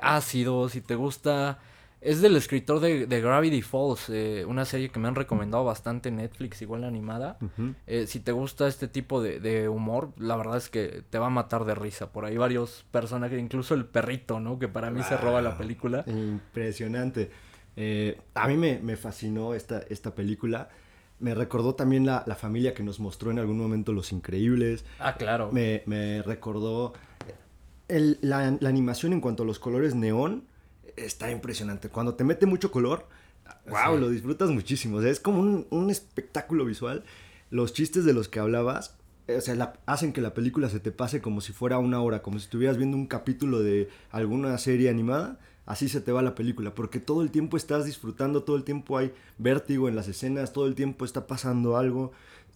[0.00, 1.58] ácido, si te gusta...
[2.00, 4.10] Es del escritor de, de Gravity Falls,
[4.46, 7.38] una serie que me han recomendado bastante en Netflix, igual animada.
[7.40, 8.06] Uh -huh.
[8.06, 11.30] si te gusta este tipo de, de, humor, la verdad es que te va a
[11.30, 12.10] matar de risa.
[12.10, 14.58] Por ahí varios personajes, incluso el perrito, ¿no?
[14.58, 15.08] Que para mí wow.
[15.08, 16.04] se roba la película.
[16.08, 17.30] Impresionante.
[17.76, 20.68] Eh, a mí me, me, fascinó esta, esta película.
[21.20, 24.84] Me recordó también la, la, familia que nos mostró en algún momento Los Increíbles.
[24.98, 25.50] Ah, claro.
[25.52, 26.92] Me, me recordó
[27.88, 30.44] el, la, la, animación en cuanto a los colores neón.
[30.96, 31.88] Está impresionante.
[31.88, 33.06] Cuando te mete mucho color,
[33.66, 34.00] wow, sí.
[34.00, 34.98] lo disfrutas muchísimo.
[34.98, 37.04] O sea, es como un, un, espectáculo visual.
[37.50, 38.96] Los chistes de los que hablabas,
[39.28, 42.20] o sea, la, hacen que la película se te pase como si fuera una hora,
[42.20, 45.38] como si estuvieras viendo un capítulo de alguna serie animada
[45.72, 48.98] así se te va la película, porque todo el tiempo estás disfrutando, todo el tiempo
[48.98, 52.12] hay vértigo en las escenas, todo el tiempo está pasando algo.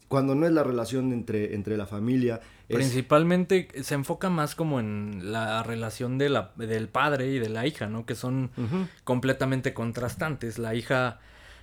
[0.08, 2.40] Cuando no es la relación entre, entre la familia.
[2.68, 2.76] Es...
[2.76, 7.66] Principalmente se enfoca más como en la relación de la, del padre y de la
[7.66, 8.04] hija, ¿no?
[8.04, 8.88] Que son uh -huh.
[9.02, 10.58] completamente contrastantes.
[10.58, 11.18] La hija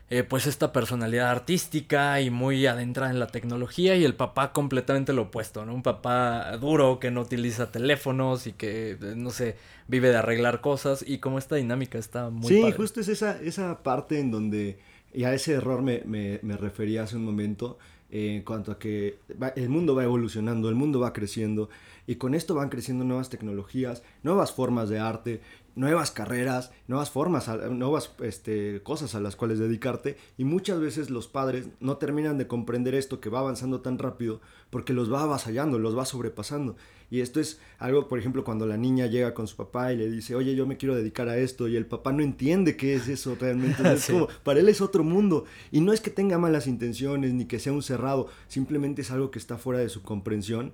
[0.10, 5.14] eh, pues esta personalidad artística y muy adentrada en la tecnología y el papá completamente
[5.14, 5.74] lo opuesto, ¿no?
[5.74, 9.56] Un papá duro que no utiliza teléfonos y que, no sé,
[9.88, 12.48] vive de arreglar cosas y como esta dinámica está muy...
[12.48, 12.76] Sí, padre.
[12.76, 14.78] justo es esa, esa parte en donde,
[15.14, 17.80] y a ese error me, me, me refería hace un momento,
[18.14, 21.70] eh, en cuanto a que va, el mundo va evolucionando, el mundo va creciendo
[22.06, 25.42] y con esto van creciendo nuevas tecnologías, nuevas formas de arte,
[25.76, 31.28] nuevas carreras, nuevas formas, nuevas este, cosas a las cuales dedicarte y muchas veces los
[31.28, 35.80] padres no terminan de comprender esto que va avanzando tan rápido porque los va avasallando,
[35.80, 36.76] los va sobrepasando.
[37.10, 40.10] Y esto es algo, por ejemplo, cuando la niña llega con su papá y le
[40.10, 43.08] dice, oye, yo me quiero dedicar a esto y el papá no entiende qué es
[43.08, 43.84] eso realmente.
[43.94, 44.14] Es sí.
[44.14, 45.46] como, para él es otro mundo.
[45.72, 49.30] Y no es que tenga malas intenciones ni que sea un cerrado, simplemente es algo
[49.30, 50.74] que está fuera de su comprensión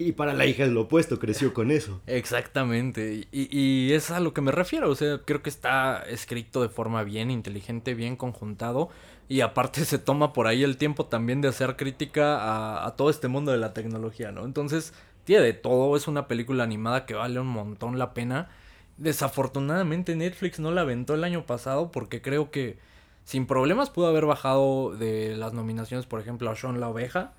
[0.00, 2.00] y para la hija es lo opuesto, creció con eso.
[2.06, 3.28] Exactamente.
[3.30, 4.88] Y, y, es a lo que me refiero.
[4.88, 8.88] O sea, creo que está escrito de forma bien inteligente, bien conjuntado.
[9.28, 13.10] Y aparte se toma por ahí el tiempo también de hacer crítica a, a todo
[13.10, 14.46] este mundo de la tecnología, ¿no?
[14.46, 15.94] Entonces, tiene de todo.
[15.98, 18.48] Es una película animada que vale un montón la pena.
[18.96, 22.78] Desafortunadamente Netflix no la aventó el año pasado porque creo que
[23.24, 27.34] sin problemas pudo haber bajado de las nominaciones, por ejemplo, a Sean la Oveja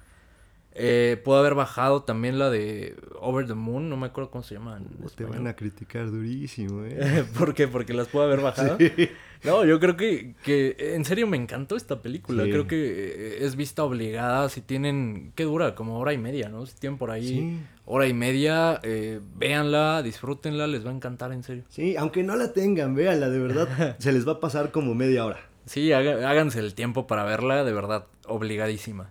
[0.73, 4.55] eh, pudo haber bajado también la de Over the Moon, no me acuerdo cómo se
[4.55, 4.77] llama.
[4.77, 7.25] En te van a criticar durísimo, ¿eh?
[7.37, 7.67] ¿Por qué?
[7.67, 8.77] Porque las pudo haber bajado.
[8.77, 9.09] Sí.
[9.43, 12.43] No, yo creo que, que en serio me encantó esta película.
[12.43, 12.51] Sí.
[12.51, 14.47] Creo que eh, es vista obligada.
[14.49, 15.75] Si tienen, ¿qué dura?
[15.75, 16.65] Como hora y media, ¿no?
[16.65, 17.59] Si tienen por ahí sí.
[17.85, 21.63] hora y media, eh, véanla, disfrútenla, les va a encantar, en serio.
[21.69, 25.25] Sí, aunque no la tengan, véanla, de verdad, se les va a pasar como media
[25.25, 25.39] hora.
[25.65, 29.09] Sí, háganse el tiempo para verla, de verdad, obligadísima.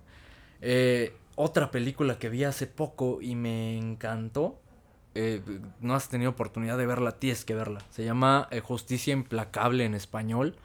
[0.62, 4.60] Eh, otra película que vi hace poco y me encantó.
[5.14, 5.40] Eh,
[5.80, 7.80] no has tenido oportunidad de verla, tienes que verla.
[7.90, 10.56] Se llama eh, Justicia Implacable en español.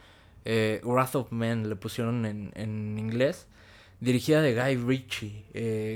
[0.44, 3.48] Eh, Wrath of Men le pusieron en, en, inglés.
[4.02, 5.46] Dirigida de Guy Ritchie.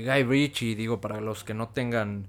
[0.06, 2.26] Guy Ritchie, digo, para los que no tengan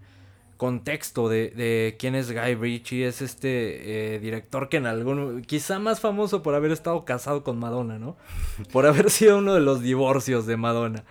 [0.58, 5.42] contexto de, de quién es Guy Ritchie, es este director que en algún.
[5.44, 8.18] quizá más famoso por haber estado casado con Madonna, ¿no?
[8.74, 11.06] Por haber sido uno de los divorcios de Madonna.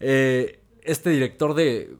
[0.00, 1.96] Eh, este director de...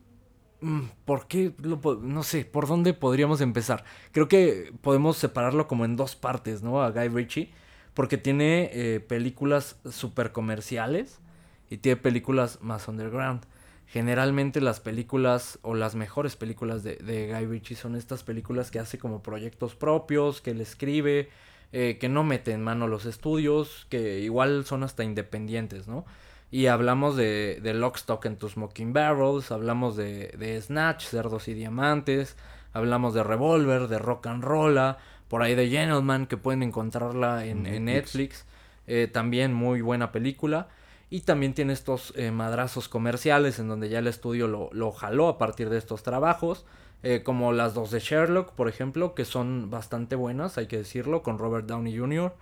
[0.60, 1.54] mm, ¿Por qué?
[2.02, 3.84] No sé, ¿por dónde podríamos empezar?
[4.12, 6.82] Creo que podemos separarlo como en dos partes, ¿no?
[6.82, 7.52] A Guy Ritchie.
[7.94, 11.20] Porque tiene eh, películas super comerciales
[11.68, 13.44] y tiene películas más underground.
[13.86, 18.78] generalmente las películas o las mejores películas de, de Guy Ritchie son estas películas que
[18.78, 21.28] hace como proyectos propios, que él escribe,
[21.72, 26.04] eh, que no mete en mano los estudios, que igual son hasta independientes, ¿no?
[26.50, 31.46] Y hablamos de, de Lock, Stock and Two Smoking Barrels, hablamos de, de Snatch, Cerdos
[31.48, 32.36] y Diamantes,
[32.72, 37.66] hablamos de Revolver, de Rock and Rolla, por ahí de Gentleman, que pueden encontrarla en,
[37.66, 38.46] en Netflix.
[38.88, 40.68] Eh, también muy buena película.
[41.08, 45.28] Y también tiene estos eh, madrazos comerciales en donde ya el estudio lo, lo jaló
[45.28, 46.66] a partir de estos trabajos.
[47.02, 51.22] eh, como las dos de Sherlock, por ejemplo, que son bastante buenas, hay que decirlo,
[51.22, 52.34] con Robert Downey Jr.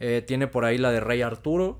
[0.00, 1.78] Eh, tiene por ahí la de Rey Arturo.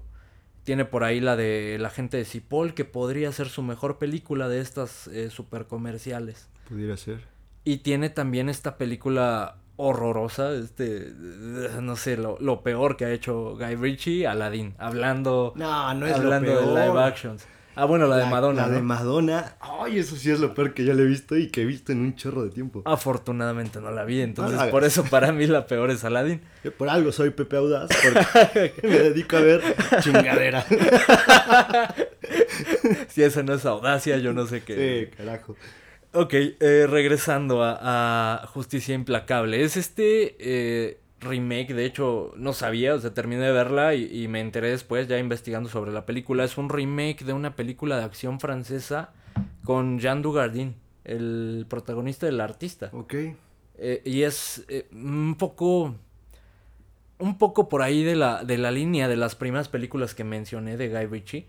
[0.70, 4.48] Tiene por ahí la de La gente de Cipoll, que podría ser su mejor película
[4.48, 6.48] de estas eh, super comerciales.
[6.68, 7.22] Pudiera ser.
[7.64, 11.12] Y tiene también esta película horrorosa, este,
[11.82, 16.14] no sé, lo, lo peor que ha hecho Guy Ritchie, Aladdin, hablando, No, no es
[16.14, 16.74] hablando lo peor.
[16.78, 17.44] de live actions.
[17.76, 18.66] Ah, bueno, la, de Madonna.
[18.66, 18.82] La de.
[18.82, 19.54] Madonna.
[19.60, 21.92] Ay, eso sí es lo peor que yo le he visto y que he visto
[21.92, 22.82] en un chorro de tiempo.
[22.84, 26.40] Afortunadamente no la vi, entonces la por eso para mí la peor es Aladdin.
[26.64, 29.62] Yo por algo soy Pepe Audaz, porque me dedico a ver
[30.00, 30.64] chingadera.
[33.08, 35.08] Si esa no es audacia, yo no sé qué.
[35.10, 35.56] Sí, carajo.
[36.12, 39.62] Ok, eh, regresando a, a Justicia Implacable.
[39.62, 44.28] Es este eh, remake, de hecho, no sabía, o sea, terminé de verla y, y
[44.28, 46.44] me enteré después, ya investigando sobre la película.
[46.44, 49.12] Es un remake de una película de acción francesa
[49.64, 52.90] con Jean Dugardin, el protagonista del artista.
[52.92, 53.14] Ok.
[53.82, 55.94] Eh, y es eh, un poco.
[57.18, 60.78] Un poco por ahí de la, de la línea de las primeras películas que mencioné
[60.78, 61.46] de Guy Ritchie.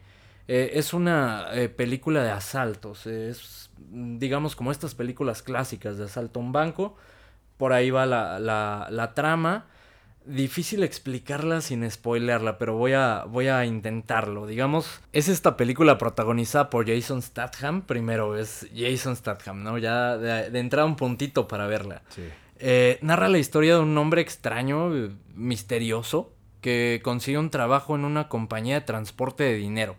[0.50, 3.08] Eh, es una película de asaltos.
[3.08, 6.98] Es, digamos, como estas películas clásicas de asalto a un banco.
[7.62, 9.68] Por ahí va la, la, la trama.
[10.26, 14.48] Difícil explicarla sin spoilerla, pero voy a, voy a intentarlo.
[14.48, 17.84] Digamos, es esta película protagonizada por Jason Statham.
[17.84, 19.78] Primero es Jason Statham, ¿no?
[19.78, 22.02] Ya de, de entrada un puntito para verla.
[22.10, 22.24] Sí.
[22.58, 28.06] Eh, narra la historia de un hombre extraño, eh, misterioso, que consigue un trabajo en
[28.06, 29.96] una compañía de transporte de dinero.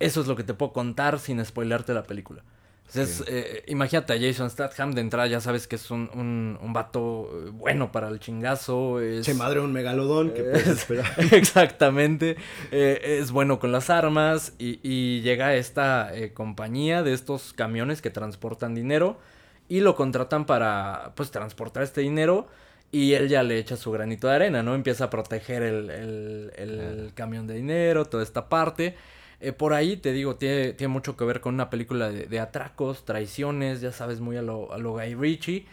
[0.00, 2.42] Eso es lo que te puedo contar sin spoilarte la película.
[2.86, 6.72] Entonces, eh, imagínate a Jason Statham de entrada, ya sabes que es un, un, un
[6.72, 9.00] vato eh, bueno para el chingazo.
[9.00, 9.34] Es...
[9.34, 11.06] Madre un megalodón que puedes esperar.
[11.32, 12.36] Exactamente.
[12.70, 18.02] Eh, es bueno con las armas y, y llega esta eh, compañía de estos camiones
[18.02, 19.18] que transportan dinero
[19.68, 22.46] y lo contratan para pues transportar este dinero
[22.92, 24.74] y él ya le echa su granito de arena, ¿no?
[24.74, 28.94] Empieza a proteger el, el- el camión de dinero, toda esta parte.
[29.40, 32.40] Eh, por ahí, te digo, tiene, tiene mucho que ver con una película de, de
[32.40, 35.66] atracos, traiciones, ya sabes, muy a lo, a lo Guy Ritchie.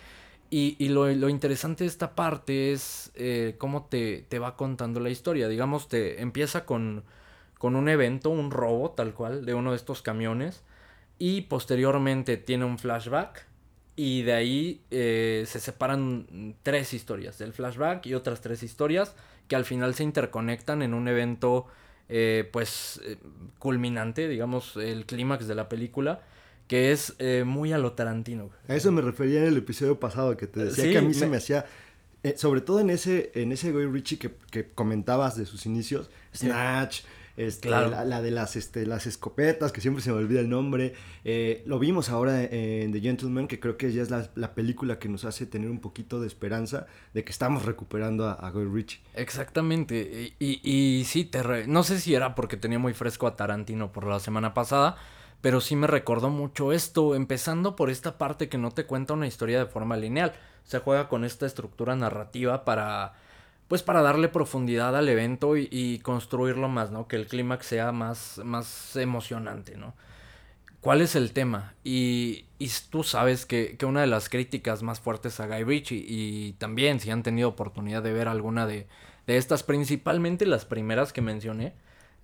[0.49, 4.99] Y, y lo, lo interesante de esta parte es eh, cómo te, te va contando
[4.99, 5.47] la historia.
[5.47, 7.03] Digamos, te empieza con,
[7.57, 10.63] con un evento, un robo tal cual, de uno de estos camiones.
[11.19, 13.47] Y posteriormente tiene un flashback.
[13.95, 19.15] Y de ahí eh, se separan tres historias del flashback y otras tres historias
[19.47, 21.67] que al final se interconectan en un evento
[22.11, 23.17] eh, pues eh,
[23.57, 26.21] culminante, digamos, el clímax de la película,
[26.67, 28.49] que es eh, muy a lo Tarantino.
[28.67, 31.13] A eso me refería en el episodio pasado que te decía Sí, que a mí
[31.13, 31.65] se me- me hacía.
[32.23, 36.09] eh, sobre todo en ese, en ese Guy Ritchie que, que comentabas de sus inicios,
[36.35, 37.01] Snatch,
[37.47, 37.89] este, Claro.
[37.89, 40.93] la, la de las, este, las escopetas, que siempre se me olvida el nombre.
[41.23, 44.99] eh, lo vimos ahora en The Gentleman, que creo que ya es la, la película
[44.99, 48.65] que nos hace tener un poquito de esperanza de que estamos recuperando a, a Guy
[48.65, 49.01] Ritchie.
[49.15, 50.33] Exactamente.
[50.39, 53.35] Y, y, y sí, te re- no sé si era porque tenía muy fresco a
[53.35, 54.95] Tarantino por la semana pasada,
[55.41, 59.25] pero sí me recordó mucho esto, empezando por esta parte que no te cuenta una
[59.27, 60.33] historia de forma lineal.
[60.63, 63.13] Se juega con esta estructura narrativa para,
[63.71, 67.07] pues para darle profundidad al evento y, y construirlo más, ¿no?
[67.07, 69.95] Que el clímax sea más, más emocionante, ¿no?
[70.81, 71.73] ¿Cuál es el tema?
[71.81, 72.47] Y,
[72.89, 76.99] tú sabes que, que una de las críticas más fuertes a Guy Ritchie, y también
[76.99, 78.87] si han tenido oportunidad de ver alguna de,
[79.25, 81.73] de estas, principalmente las primeras que mencioné,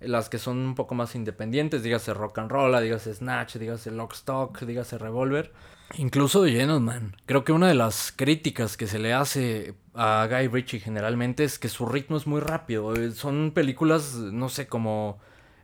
[0.00, 4.12] las que son un poco más independientes, dígase Rock and Roll, dígase Snatch, dígase Lock
[4.12, 5.50] Stock, dígase Revolver,
[5.96, 7.16] incluso The Gentleman.
[7.26, 11.58] Creo que una de las críticas que se le hace a Guy Ritchie generalmente es
[11.58, 12.94] que su ritmo es muy rápido.
[12.94, 15.18] Eh, Son películas, no sé, como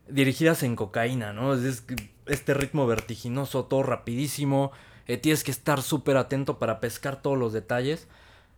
[0.09, 1.55] dirigidas en cocaína, ¿no?
[1.55, 1.85] Es,
[2.27, 4.73] este ritmo vertiginoso, todo rapidísimo.
[5.07, 8.09] eh, tienes que estar súper atento para pescar todos los detalles.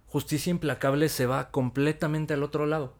[0.06, 2.94] Justicia Implacable se va completamente al otro lado.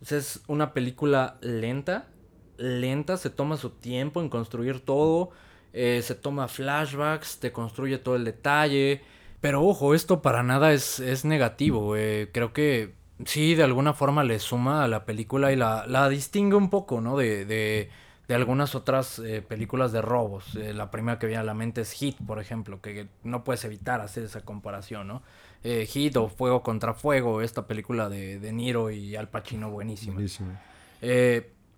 [0.00, 2.08] Es una película lenta,
[2.56, 5.30] lenta, se toma su tiempo en construir todo,
[5.76, 9.02] eh, se toma flashbacks, te construye todo el detalle.
[9.40, 11.94] Pero ojo, esto para nada es, es negativo.
[11.94, 12.94] eh, creo que
[13.26, 17.02] sí, de alguna forma le suma a la película y la, la distingue un poco,
[17.02, 17.16] ¿no?
[17.18, 17.90] De, de,
[18.26, 20.56] de algunas otras eh, películas de robos.
[20.56, 23.64] Eh, la primera que viene a la mente es Hit, por ejemplo, que no puedes
[23.66, 25.22] evitar hacer esa comparación, ¿no?
[25.62, 30.14] Hit o Fuego contra Fuego, esta película de, de Niro y Al Pacino, buenísima.
[30.14, 30.52] Buenísimo.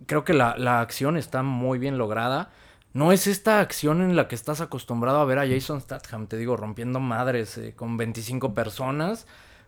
[0.05, 2.51] Creo que la, la acción está muy bien lograda.
[2.93, 6.37] No es esta acción en la que estás acostumbrado a ver a Jason Statham, te
[6.37, 9.27] digo, rompiendo madres eh, con 25 personas,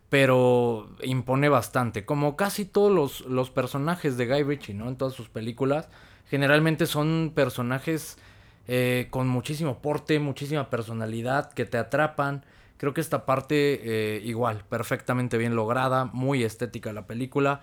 [0.10, 2.04] pero impone bastante.
[2.04, 4.88] Como casi todos los, los personajes de Guy Ritchie, ¿no?
[4.88, 5.88] En todas sus películas,
[6.30, 8.18] generalmente son personajes
[8.68, 12.46] eh, con muchísimo porte, muchísima personalidad, que te atrapan.
[12.78, 17.62] Creo que esta parte eh, igual, perfectamente bien lograda, muy estética la película.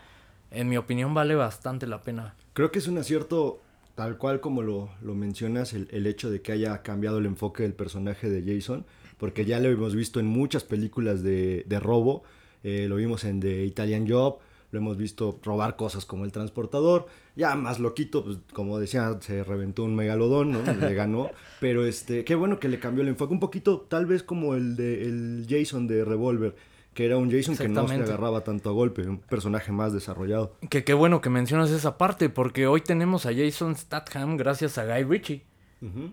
[0.50, 2.34] En mi opinión vale bastante la pena.
[2.52, 3.60] Creo que es un acierto,
[3.98, 7.64] tal cual como lo, lo mencionas, el, el hecho de que haya cambiado el enfoque
[7.64, 8.86] del personaje de Jason,
[9.16, 12.22] porque ya lo hemos visto en muchas películas de, de robo,
[12.62, 14.38] eh, lo vimos en The Italian Job,
[14.70, 19.42] lo hemos visto robar cosas como el transportador, ya más loquito, pues como decía, se
[19.42, 20.62] reventó un megalodón, ¿no?
[20.62, 24.22] Le ganó, pero este, qué bueno que le cambió el enfoque, un poquito tal vez
[24.22, 26.54] como el de el Jason de Revolver,
[26.98, 30.56] que era un Jason que no se agarraba tanto a golpe, un personaje más desarrollado.
[30.68, 34.84] Que qué bueno que mencionas esa parte, porque hoy tenemos a Jason Statham gracias a
[34.84, 35.44] Guy Ritchie.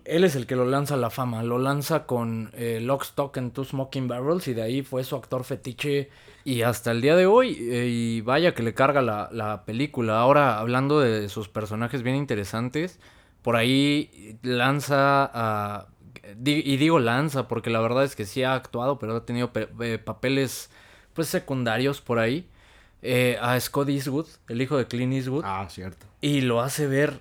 [0.04, 3.36] Él es el que lo lanza a la fama, lo lanza con eh, Lock, Stock
[3.36, 6.08] and Two Smoking Barrels y de ahí fue su actor fetiche
[6.44, 10.20] y hasta el día de hoy, eh, y vaya que le carga la, la película.
[10.20, 13.00] Ahora, hablando de sus personajes bien interesantes,
[13.42, 15.88] por ahí lanza a...
[16.44, 19.50] Y digo lanza porque la verdad es que sí ha actuado, pero ha tenido
[19.80, 20.70] eh, papeles
[21.14, 22.48] pues secundarios por ahí.
[23.02, 25.44] eh, a Scott Eastwood, el hijo de Clint Eastwood.
[25.44, 26.06] Ah, cierto.
[26.20, 27.20] Y lo hace ver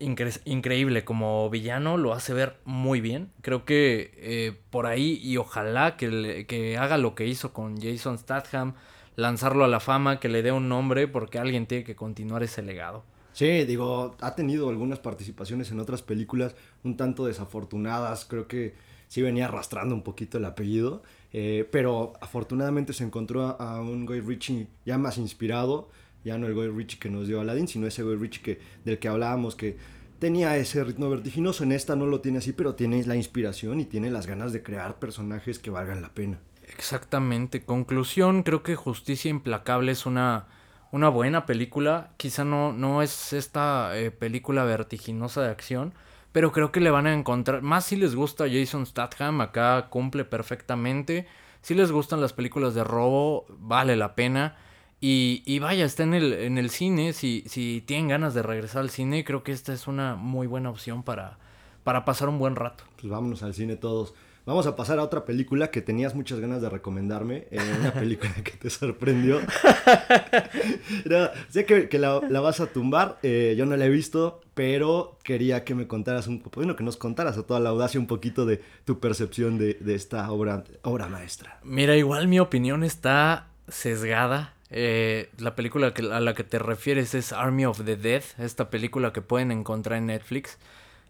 [0.00, 1.04] incre- increíble.
[1.04, 3.30] Como villano lo hace ver muy bien.
[3.42, 7.80] Creo que eh, por ahí y ojalá que, le- que haga lo que hizo con
[7.80, 8.74] Jason Statham.
[9.16, 12.62] Lanzarlo a la fama, que le dé un nombre porque alguien tiene que continuar ese
[12.62, 13.04] legado.
[13.32, 18.24] Sí, digo, ha tenido algunas participaciones en otras películas un tanto desafortunadas.
[18.24, 18.74] Creo que
[19.08, 21.02] sí venía arrastrando un poquito el apellido.
[21.32, 25.90] eh, pero afortunadamente se encontró a, un Guy Ritchie ya más inspirado.
[26.24, 28.98] Ya no el Guy Ritchie que nos dio Aladdin, sino ese Guy Ritchie que, del
[28.98, 29.76] que hablábamos, que
[30.18, 31.64] tenía ese ritmo vertiginoso.
[31.64, 34.62] En esta no lo tiene así, pero tiene la inspiración y tiene las ganas de
[34.62, 36.40] crear personajes que valgan la pena.
[36.66, 37.64] Exactamente.
[37.64, 40.46] Conclusión, creo que Justicia Implacable es una,
[40.92, 42.10] una buena película.
[42.16, 45.94] Quizá no, no es esta eh, película vertiginosa de acción,
[46.32, 47.62] pero creo que le van a encontrar.
[47.62, 51.26] Más si les gusta Jason Statham, acá cumple perfectamente.
[51.60, 54.56] Si les gustan las películas de robo, vale la pena.
[55.00, 57.12] Y, y vaya, está en el, en el cine.
[57.12, 60.70] Si, si tienen ganas de regresar al cine, creo que esta es una muy buena
[60.70, 61.38] opción para,
[61.84, 62.84] para pasar un buen rato.
[63.00, 64.14] Pues vámonos al cine todos.
[64.48, 67.46] Vamos a pasar a otra película que tenías muchas ganas de recomendarme.
[67.50, 69.40] eh, una película que te sorprendió.
[71.50, 73.18] Sé que, que la, la vas a tumbar.
[73.22, 76.84] eh, yo no la he visto, pero quería que me contaras un poco, bueno, que
[76.84, 80.64] nos contaras a toda la audacia un poquito de tu percepción de, de esta obra,
[80.82, 81.58] obra maestra.
[81.62, 84.54] Mira, igual mi opinión está sesgada.
[84.70, 88.70] Eh, la película que- a la que te refieres es Army of the Dead, esta
[88.70, 90.58] película que pueden encontrar en Netflix.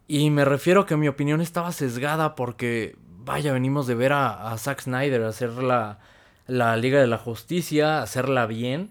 [0.06, 4.56] Y me refiero a que mi opinión estaba sesgada porque, vaya, venimos de ver a,
[4.58, 5.98] Zack Snyder hacer la,
[6.46, 8.90] la Liga de la Justicia, hacerla bien.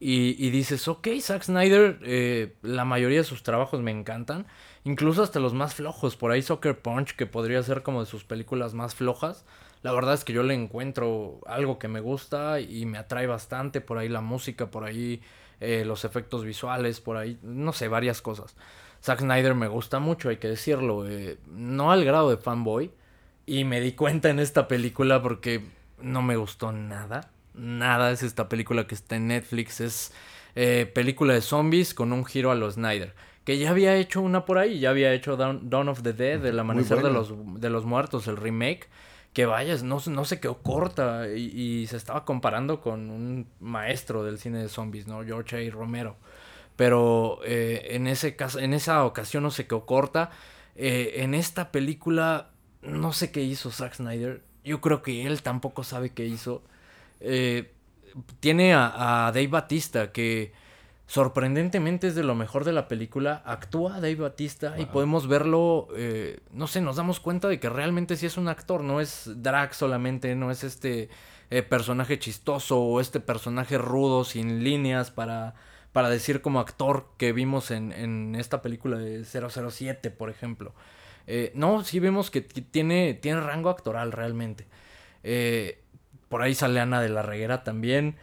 [0.00, 4.46] Y, y dices, ok, Zack Snyder, eh, la mayoría de sus trabajos me encantan.
[4.84, 6.16] Incluso hasta los más flojos.
[6.16, 9.44] Por ahí Soccer Punch, que podría ser como de sus películas más flojas.
[9.82, 13.80] La verdad es que yo le encuentro algo que me gusta y me atrae bastante.
[13.80, 15.20] Por ahí la música, por ahí
[15.60, 18.56] eh, los efectos visuales, por ahí, no sé, varias cosas.
[19.02, 21.08] Zack Snyder me gusta mucho, hay que decirlo.
[21.08, 22.92] eh, no al grado de fanboy.
[23.48, 25.62] Y me di cuenta en esta película porque
[26.02, 27.30] no me gustó nada.
[27.54, 29.80] Nada es esta película que está en Netflix.
[29.80, 30.12] Es
[30.54, 33.14] eh, película de zombies con un giro a los Snyder.
[33.44, 34.80] Que ya había hecho una por ahí.
[34.80, 38.28] Ya había hecho Dawn, Dawn of the Dead, El Amanecer de los, de los Muertos,
[38.28, 38.90] el remake.
[39.32, 41.26] Que vayas, no, no se quedó corta.
[41.34, 45.24] Y, y se estaba comparando con un maestro del cine de zombies, ¿no?
[45.24, 45.70] George A.
[45.70, 46.18] Romero.
[46.76, 50.32] Pero eh, en, ese caso, en esa ocasión no se quedó corta.
[50.76, 52.50] Eh, en esta película
[52.82, 54.42] no sé qué hizo Zack Snyder.
[54.64, 56.62] Yo creo que él tampoco sabe qué hizo.
[57.20, 57.72] Eh,
[58.40, 60.52] tiene a, a Dave Batista que
[61.08, 63.42] sorprendentemente es de lo mejor de la película.
[63.46, 68.16] Actúa Dave Batista y podemos verlo, eh, no sé, nos damos cuenta de que realmente
[68.16, 71.08] sí es un actor, no es drag solamente, no es este
[71.50, 75.54] eh, personaje chistoso o este personaje rudo sin líneas para,
[75.92, 80.74] para decir como actor que vimos en, en esta película de 007, por ejemplo.
[81.30, 84.66] Eh, no, sí vemos que tiene, tiene rango actoral realmente.
[85.22, 85.84] Eh,
[86.30, 88.16] por ahí sale Ana de la Reguera también.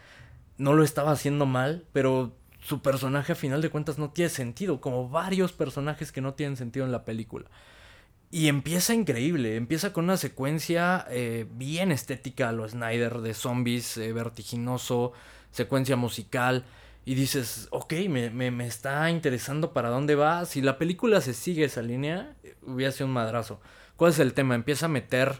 [0.58, 4.82] No lo estaba haciendo mal, pero su personaje a final de cuentas no tiene sentido,
[4.82, 7.46] como varios personajes que no tienen sentido en la película.
[8.32, 13.98] Y empieza increíble, empieza con una secuencia eh, bien estética a lo Snyder de zombies,
[13.98, 15.14] vertiginoso,
[15.52, 16.66] secuencia musical.
[17.06, 20.46] Y dices, ok, me, me, me, está interesando para dónde va.
[20.46, 23.62] Si la película se sigue esa línea, hubiera sido un madrazo.
[23.96, 24.56] ¿Cuál es el tema?
[24.56, 25.40] Empieza a meter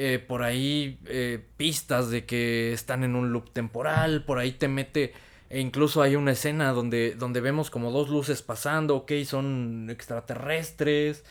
[0.00, 4.68] eh, por ahí eh, pistas de que están en un loop temporal, por ahí te
[4.68, 5.12] mete,
[5.50, 11.24] e incluso hay una escena donde, donde vemos como dos luces pasando, ok, son extraterrestres,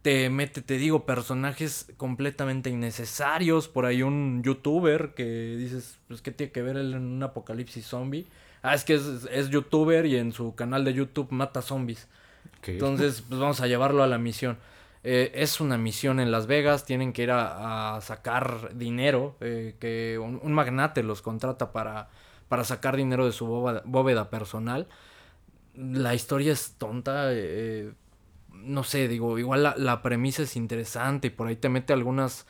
[0.00, 6.30] te mete, te digo, personajes completamente innecesarios, por ahí un youtuber que dices, pues, ¿qué
[6.30, 8.26] tiene que ver él en un apocalipsis zombie?
[8.62, 12.08] Ah, es que es, es youtuber y en su canal de YouTube mata zombies.
[12.58, 12.74] Okay.
[12.74, 14.58] Entonces, pues vamos a llevarlo a la misión.
[15.08, 19.76] Eh, es una misión en Las Vegas, tienen que ir a, a sacar dinero, eh,
[19.78, 22.08] que un, un, magnate los contrata para,
[22.48, 24.88] para sacar dinero de su bóveda, bóveda personal.
[25.76, 27.92] La historia es tonta, eh,
[28.50, 32.44] no sé, digo, igual la, la, premisa es interesante y por ahí te mete algunas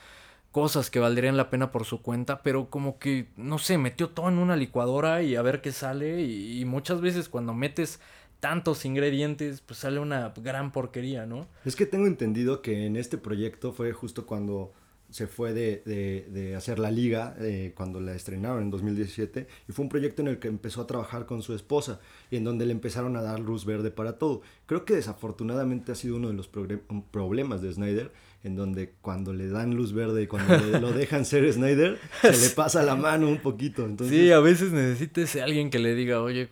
[0.56, 4.30] cosas que valdrían la pena por su cuenta, pero como que, no sé, metió todo
[4.30, 8.00] en una licuadora y a ver qué sale y, muchas veces cuando metes
[8.40, 11.46] tantos ingredientes, pues sale una gran porquería, ¿no?
[11.66, 14.72] Es que tengo entendido que en este proyecto fue justo cuando
[15.10, 19.72] se fue de, de, de hacer la liga, eh, cuando la estrenaron en 2017, y
[19.72, 22.00] fue un proyecto en el que empezó a trabajar con su esposa
[22.30, 24.40] y en donde le empezaron a dar luz verde para todo.
[24.64, 28.10] Creo que desafortunadamente ha sido uno de los problemas de Snyder,
[28.46, 32.38] en donde cuando le dan luz verde y cuando le, lo dejan ser Snyder, se
[32.38, 33.84] le pasa la mano un poquito.
[33.84, 34.16] Entonces...
[34.16, 36.48] Sí, a veces necesites alguien que le diga, oye,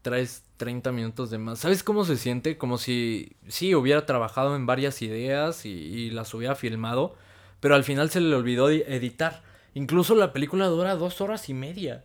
[0.00, 1.58] traes 30 minutos de más.
[1.58, 2.56] ¿Sabes cómo se siente?
[2.56, 7.14] Como si, sí, hubiera trabajado en varias ideas y, y las hubiera filmado,
[7.60, 9.42] pero al final se le olvidó editar.
[9.74, 12.04] Incluso la película dura dos horas y media.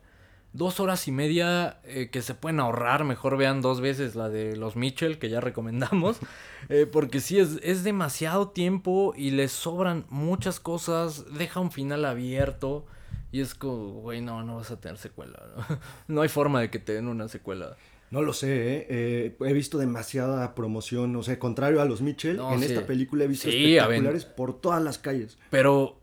[0.52, 3.04] Dos horas y media eh, que se pueden ahorrar.
[3.04, 6.18] Mejor vean dos veces la de los Mitchell, que ya recomendamos.
[6.68, 11.26] Eh, porque sí, es, es demasiado tiempo y le sobran muchas cosas.
[11.34, 12.86] Deja un final abierto.
[13.32, 15.42] Y es como, güey, no, no vas a tener secuela.
[15.56, 15.80] ¿no?
[16.08, 17.78] no hay forma de que te den una secuela.
[18.12, 18.88] No lo sé, ¿eh?
[18.90, 22.66] Eh, he visto demasiada promoción, o sea, contrario a los Mitchell, no, en sí.
[22.66, 25.38] esta película he visto sí, espectaculares por todas las calles.
[25.52, 26.00] Pero,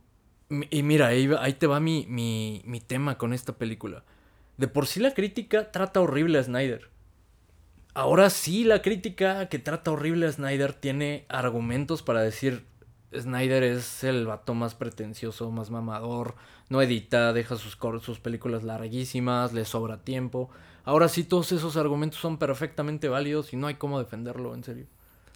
[0.49, 4.05] y mira, ahí, ahí te va mi, mi, mi, tema con esta película.
[4.57, 6.91] De por sí la crítica trata horrible a Snyder.
[7.95, 12.65] Ahora sí la crítica que trata horrible a Snyder tiene argumentos para decir,
[13.15, 16.35] Snyder es el vato más pretencioso, más mamador,
[16.69, 20.51] no edita, deja sus, sus películas larguísimas, le sobra tiempo.
[20.85, 24.87] Ahora sí, todos esos argumentos son perfectamente válidos y no hay cómo defenderlo, en serio.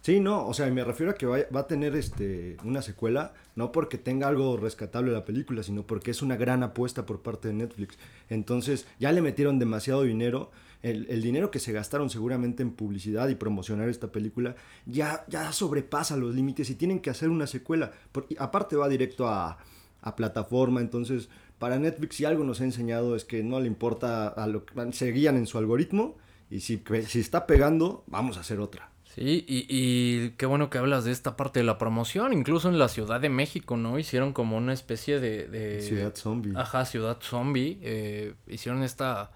[0.01, 3.71] Sí, no, o sea, me refiero a que va, a tener este, una secuela, no
[3.71, 7.53] porque tenga algo rescatable la película, sino porque es una gran apuesta por parte de
[7.53, 7.99] Netflix.
[8.27, 10.49] Entonces, ya le metieron demasiado dinero.
[10.81, 14.55] El, dinero que se gastaron seguramente en publicidad y promocionar esta película
[14.87, 17.91] ya, ya sobrepasa los límites y tienen que hacer una secuela.
[18.11, 19.59] Porque, aparte va directo a,
[20.01, 21.29] a plataforma, entonces
[21.59, 24.73] para Netflix si algo nos ha enseñado es que no le importa a lo que
[24.93, 26.17] se guían en su algoritmo
[26.49, 28.89] y si, si está pegando, vamos a hacer otra.
[29.15, 32.31] Sí, y, y, qué bueno que hablas de esta parte de la promoción.
[32.31, 33.99] Incluso en la Ciudad de México, ¿no?
[33.99, 35.47] Hicieron como una especie de...
[35.47, 35.81] de...
[35.81, 36.53] Ciudad zombie.
[36.55, 37.77] Ajá, ciudad zombie.
[37.81, 39.31] Eh, hicieron esta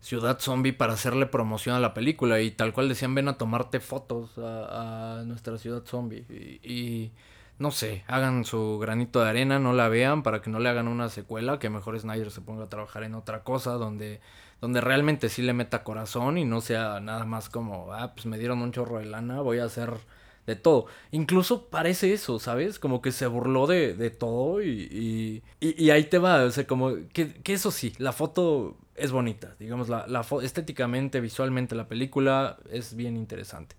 [0.00, 3.80] ciudad zombie para hacerle promoción a la película y tal cual decían, ven a tomarte
[3.80, 6.26] fotos a, a nuestra ciudad zombie.
[6.28, 7.12] Y, y,
[7.58, 10.88] no sé, hagan su granito de arena, no la vean para que no le hagan
[10.88, 14.20] una secuela, que mejor Snyder se ponga a trabajar en otra cosa donde
[14.64, 18.38] donde realmente sí le meta corazón y no sea nada más como, ah, pues me
[18.38, 19.92] dieron un chorro de lana, voy a hacer
[20.46, 20.86] de todo.
[21.10, 22.78] Incluso parece eso, ¿sabes?
[22.78, 26.66] Como que se burló de, de todo y, y, y, ahí te va, o sea,
[26.66, 31.86] como que, que, eso sí, la foto es bonita, digamos, la, la estéticamente, visualmente la
[31.86, 33.76] película es bien interesante.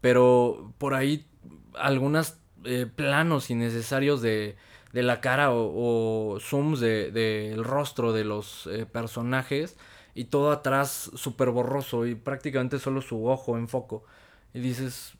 [0.00, 1.26] Pero por ahí
[1.74, 4.54] algunos eh, planos innecesarios de,
[4.92, 9.76] de la cara o, o zooms del de, de rostro de los eh, personajes
[10.14, 14.04] y todo atrás súper borroso y prácticamente solo su ojo en foco.
[14.54, 15.14] Y dices,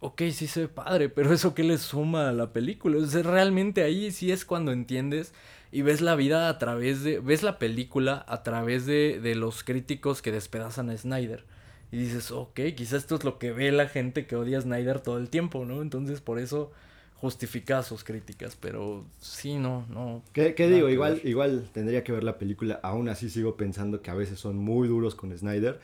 [0.00, 2.98] ok, sí se ve padre, pero eso qué le suma a la película.
[2.98, 5.32] O sea, realmente ahí sí es cuando entiendes
[5.72, 9.62] y ves la vida a través de, ves la película a través de, de los
[9.62, 11.44] críticos que despedazan a Snyder.
[11.92, 15.00] Y dices, ok, quizás esto es lo que ve la gente que odia a Snyder
[15.00, 15.82] todo el tiempo, ¿no?
[15.82, 16.72] Entonces por eso
[17.20, 20.22] justifica sus críticas, pero sí, no, no.
[20.32, 20.88] ¿Qué, qué digo?
[20.88, 24.56] Igual, igual tendría que ver la película, aún así sigo pensando que a veces son
[24.56, 25.80] muy duros con Snyder.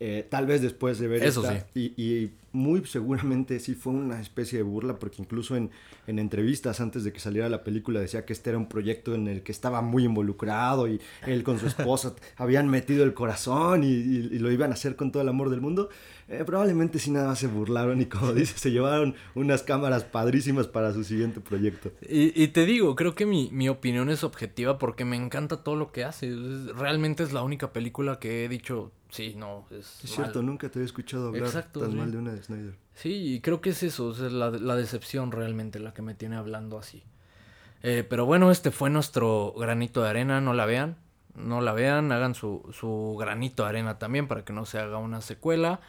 [0.00, 4.20] Eh, tal vez después de ver Eso esta, y, y muy seguramente sí fue una
[4.20, 5.70] especie de burla, porque incluso en,
[6.06, 9.26] en entrevistas antes de que saliera la película decía que este era un proyecto en
[9.26, 13.88] el que estaba muy involucrado y él con su esposa habían metido el corazón y,
[13.88, 15.88] y- y lo iban a hacer con todo el amor del mundo.
[16.28, 20.66] Eh, probablemente sí nada más se burlaron y como dice, se llevaron unas cámaras padrísimas
[20.68, 21.90] para su siguiente proyecto.
[22.08, 25.90] Y, te digo, creo que mi, mi opinión es objetiva porque me encanta todo lo
[25.90, 26.30] que hace.
[26.76, 30.14] Realmente es la única película que he dicho, sí, no, es, Es mal".
[30.16, 31.96] cierto, nunca te había escuchado hablar Exacto, tan sí.
[31.96, 32.74] mal de una de Snyder.
[32.94, 36.36] Sí, y creo que es eso, es la, la decepción realmente la que me tiene
[36.36, 37.02] hablando así.
[37.82, 40.96] Eh, pero bueno, este fue nuestro granito de arena, no la vean,
[41.34, 44.98] no la vean, hagan su, su granito de arena también para que no se haga
[44.98, 45.80] una secuela.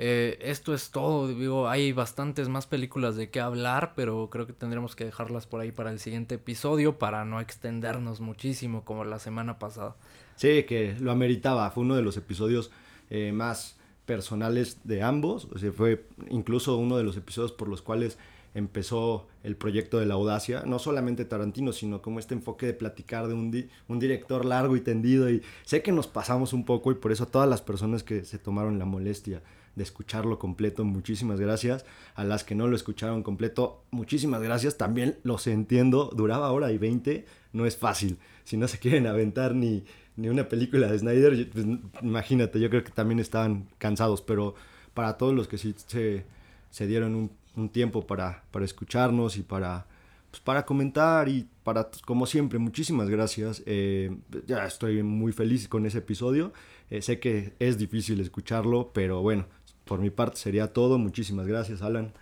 [0.00, 4.52] Eh, esto es todo, digo, hay bastantes más películas de qué hablar, pero creo que
[4.52, 9.18] tendremos que dejarlas por ahí para el siguiente episodio para no extendernos muchísimo como la
[9.18, 9.96] semana pasada.
[10.36, 11.68] Sí, que lo ameritaba.
[11.72, 12.70] Fue uno de los episodios
[13.10, 13.76] eh, más
[14.06, 15.48] personales de ambos.
[15.76, 18.18] Fue incluso uno de los episodios por los cuales
[18.54, 20.62] empezó el proyecto de la audacia.
[20.64, 24.80] No solamente Tarantino, sino como este enfoque de platicar de un, un director largo y
[24.80, 25.28] tendido.
[25.28, 28.38] Y sé que nos pasamos un poco y por eso todas las personas que se
[28.38, 29.42] tomaron la molestia
[29.78, 31.86] de escucharlo completo, muchísimas gracias.
[32.14, 34.76] A las que no lo escucharon completo, muchísimas gracias.
[34.76, 37.24] También los entiendo, duraba hora y 20,
[37.54, 38.18] no es fácil.
[38.44, 39.84] Si no se quieren aventar ni,
[40.16, 41.64] ni una película de Snyder, pues,
[42.02, 44.54] imagínate, yo creo que también estaban cansados, pero
[44.92, 46.26] para todos los que sí se,
[46.70, 49.86] se dieron un, un tiempo para, para escucharnos y para,
[50.30, 53.62] pues, para comentar y para, como siempre, muchísimas gracias.
[53.66, 54.16] Eh,
[54.46, 56.52] ya estoy muy feliz con ese episodio.
[56.90, 59.46] Eh, sé que es difícil escucharlo, pero bueno,
[59.88, 60.98] por mi parte sería todo.
[60.98, 62.12] Muchísimas gracias, Alan.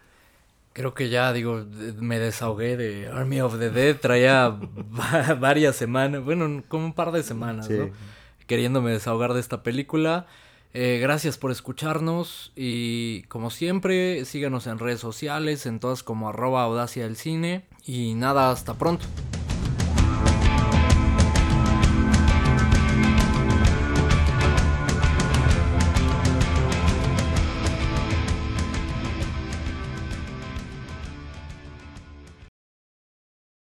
[0.72, 1.64] Creo que ya, digo,
[1.98, 7.12] me desahogué de Army of the Dead, traía va- varias semanas, bueno, como un par
[7.12, 7.72] de semanas, Sí.
[7.74, 7.90] ¿no?
[8.46, 10.26] Queriéndome desahogar de esta película.
[10.74, 16.62] Eh, gracias por escucharnos y como siempre, síganos en redes sociales, en todas como arroba
[16.62, 17.64] audacia del cine.
[17.86, 19.06] Y nada, hasta pronto.